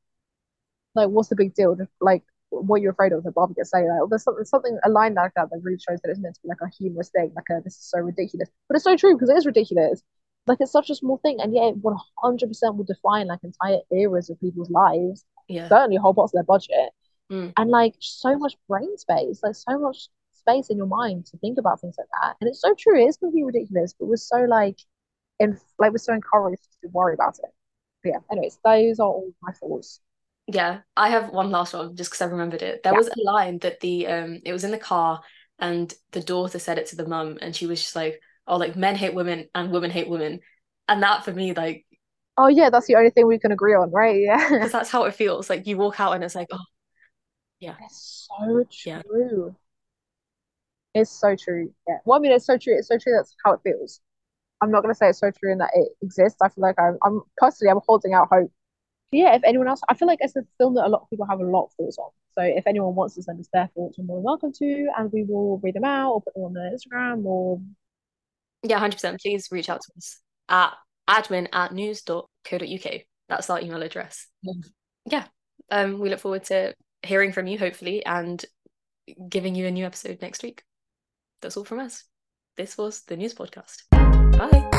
like 0.94 1.08
what's 1.08 1.28
the 1.28 1.36
big 1.36 1.54
deal? 1.54 1.74
Just 1.74 1.92
like 2.00 2.22
what 2.52 2.80
you're 2.82 2.92
afraid 2.92 3.12
of 3.12 3.24
that 3.24 3.34
Barbie 3.34 3.54
gets 3.54 3.70
cellulite. 3.72 4.00
Or 4.00 4.08
there's 4.08 4.22
something 4.24 4.44
something 4.44 4.78
a 4.84 4.88
line 4.90 5.14
like 5.14 5.32
that 5.36 5.50
that 5.50 5.60
really 5.62 5.78
shows 5.78 6.00
that 6.02 6.10
it's 6.10 6.20
meant 6.20 6.34
to 6.36 6.40
be 6.42 6.48
like 6.48 6.58
a 6.62 6.68
humorous 6.78 7.08
thing, 7.10 7.32
like 7.34 7.46
a 7.50 7.60
this 7.62 7.74
is 7.74 7.84
so 7.84 7.98
ridiculous. 7.98 8.48
But 8.68 8.76
it's 8.76 8.84
so 8.84 8.96
true 8.96 9.14
because 9.14 9.30
it 9.30 9.36
is 9.36 9.46
ridiculous. 9.46 10.02
Like 10.46 10.58
it's 10.60 10.72
such 10.72 10.90
a 10.90 10.94
small 10.94 11.18
thing, 11.18 11.40
and 11.40 11.54
yet 11.54 11.64
it 11.68 11.82
100% 11.82 12.76
will 12.76 12.84
define 12.84 13.26
like 13.28 13.40
entire 13.42 13.78
eras 13.92 14.28
of 14.28 14.40
people's 14.40 14.70
lives, 14.70 15.24
Yeah. 15.48 15.68
certainly 15.68 15.96
whole 15.96 16.14
parts 16.14 16.32
of 16.32 16.38
their 16.38 16.44
budget, 16.44 16.90
Mm. 17.30 17.52
and 17.56 17.70
like 17.70 17.94
so 18.00 18.36
much 18.36 18.56
brain 18.68 18.96
space, 18.98 19.40
like 19.42 19.54
so 19.54 19.78
much 19.78 20.08
space 20.32 20.68
in 20.68 20.76
your 20.76 20.86
mind 20.86 21.24
to 21.26 21.38
think 21.38 21.56
about 21.58 21.80
things 21.80 21.94
like 21.96 22.08
that. 22.20 22.36
And 22.40 22.48
it's 22.50 22.60
so 22.60 22.74
true, 22.76 23.00
it 23.00 23.06
is 23.06 23.16
gonna 23.16 23.32
be 23.32 23.44
ridiculous, 23.44 23.94
but 23.98 24.06
we're 24.06 24.16
so 24.16 24.44
like 24.44 24.78
in 25.38 25.58
like 25.78 25.92
we're 25.92 25.98
so 25.98 26.12
encouraged 26.12 26.66
to 26.82 26.88
worry 26.88 27.14
about 27.14 27.38
it. 27.38 27.50
But 28.02 28.10
yeah, 28.10 28.18
anyways, 28.30 28.58
those 28.64 28.98
are 28.98 29.06
all 29.08 29.30
my 29.40 29.52
thoughts 29.52 30.00
Yeah, 30.48 30.80
I 30.96 31.10
have 31.10 31.30
one 31.30 31.50
last 31.50 31.72
one 31.72 31.96
just 31.96 32.10
because 32.10 32.20
I 32.22 32.26
remembered 32.30 32.62
it. 32.62 32.82
There 32.82 32.94
Yeah. 32.94 32.96
was 32.96 33.08
a 33.08 33.20
line 33.22 33.58
that 33.60 33.80
the 33.80 34.06
um 34.08 34.40
it 34.44 34.52
was 34.52 34.64
in 34.64 34.70
the 34.72 34.78
car 34.78 35.22
and 35.58 35.92
the 36.10 36.20
daughter 36.20 36.58
said 36.58 36.78
it 36.78 36.86
to 36.88 36.96
the 36.96 37.06
mum 37.06 37.38
and 37.40 37.54
she 37.54 37.66
was 37.66 37.80
just 37.82 37.96
like, 37.96 38.20
Oh, 38.46 38.56
like 38.56 38.76
men 38.76 38.96
hate 38.96 39.14
women 39.14 39.48
and 39.54 39.70
women 39.72 39.90
hate 39.90 40.08
women. 40.08 40.40
And 40.88 41.02
that 41.02 41.24
for 41.24 41.32
me, 41.32 41.54
like, 41.54 41.86
Oh 42.38 42.48
yeah, 42.48 42.70
that's 42.70 42.86
the 42.86 42.96
only 42.96 43.10
thing 43.10 43.26
we 43.26 43.38
can 43.38 43.52
agree 43.52 43.74
on, 43.74 43.90
right? 43.90 44.16
Yeah. 44.20 44.48
because 44.58 44.72
that's 44.72 44.90
how 44.90 45.04
it 45.04 45.14
feels. 45.14 45.50
Like 45.50 45.66
you 45.66 45.76
walk 45.76 46.00
out 46.00 46.12
and 46.12 46.24
it's 46.24 46.34
like, 46.34 46.48
oh 46.52 46.58
yeah, 47.60 47.76
It's 47.78 48.28
so 48.30 48.64
yeah. 48.84 49.02
true. 49.04 49.54
It's 50.94 51.10
so 51.10 51.36
true. 51.36 51.72
Yeah. 51.88 51.98
Well, 52.04 52.18
I 52.18 52.20
mean, 52.22 52.32
it's 52.32 52.46
so 52.46 52.58
true. 52.58 52.76
It's 52.76 52.88
so 52.88 52.98
true. 52.98 53.14
That's 53.16 53.34
how 53.44 53.52
it 53.52 53.60
feels. 53.64 54.00
I'm 54.62 54.70
not 54.72 54.82
gonna 54.82 54.94
say 54.94 55.08
it's 55.10 55.20
so 55.20 55.30
true 55.30 55.52
in 55.52 55.58
that 55.58 55.70
it 55.74 55.90
exists. 56.02 56.40
I 56.42 56.48
feel 56.50 56.62
like 56.62 56.80
I'm, 56.80 56.98
I'm 57.04 57.22
personally, 57.38 57.70
I'm 57.72 57.80
holding 57.86 58.14
out 58.14 58.28
hope. 58.32 58.52
Yeah. 59.12 59.34
If 59.34 59.42
anyone 59.44 59.68
else, 59.68 59.80
I 59.88 59.94
feel 59.94 60.08
like 60.08 60.18
it's 60.20 60.36
a 60.36 60.42
film 60.58 60.74
that 60.74 60.86
a 60.86 60.88
lot 60.88 61.02
of 61.02 61.10
people 61.10 61.26
have 61.26 61.40
a 61.40 61.44
lot 61.44 61.66
of 61.66 61.72
thoughts 61.74 61.98
on. 61.98 62.10
So 62.34 62.42
if 62.42 62.66
anyone 62.66 62.94
wants 62.94 63.14
to 63.16 63.22
send 63.22 63.38
us 63.38 63.48
their 63.52 63.68
thoughts, 63.74 63.98
we're 63.98 64.04
more 64.04 64.16
than 64.16 64.24
welcome 64.24 64.52
to, 64.54 64.88
and 64.98 65.12
we 65.12 65.24
will 65.24 65.58
read 65.58 65.74
them 65.74 65.84
out 65.84 66.12
or 66.12 66.22
put 66.22 66.34
them 66.34 66.44
on 66.44 66.52
the 66.54 66.76
Instagram 66.76 67.24
or 67.24 67.60
Yeah, 68.62 68.80
100%. 68.80 69.20
Please 69.20 69.48
reach 69.50 69.68
out 69.68 69.82
to 69.82 69.92
us 69.96 70.20
at 70.48 70.72
admin 71.08 71.48
at 71.52 71.72
news.co.uk. 71.72 72.92
That's 73.28 73.50
our 73.50 73.60
email 73.60 73.82
address. 73.82 74.26
Yeah. 75.06 75.24
Um, 75.70 75.98
we 75.98 76.10
look 76.10 76.20
forward 76.20 76.44
to 76.44 76.74
hearing 77.02 77.32
from 77.32 77.46
you, 77.46 77.58
hopefully, 77.58 78.04
and 78.04 78.44
giving 79.28 79.54
you 79.54 79.66
a 79.66 79.70
new 79.70 79.84
episode 79.84 80.20
next 80.22 80.42
week. 80.42 80.62
That's 81.40 81.56
all 81.56 81.64
from 81.64 81.80
us. 81.80 82.04
This 82.56 82.78
was 82.78 83.02
the 83.02 83.16
Nous 83.16 83.34
podcast. 83.34 83.82
Bye. 83.90 84.71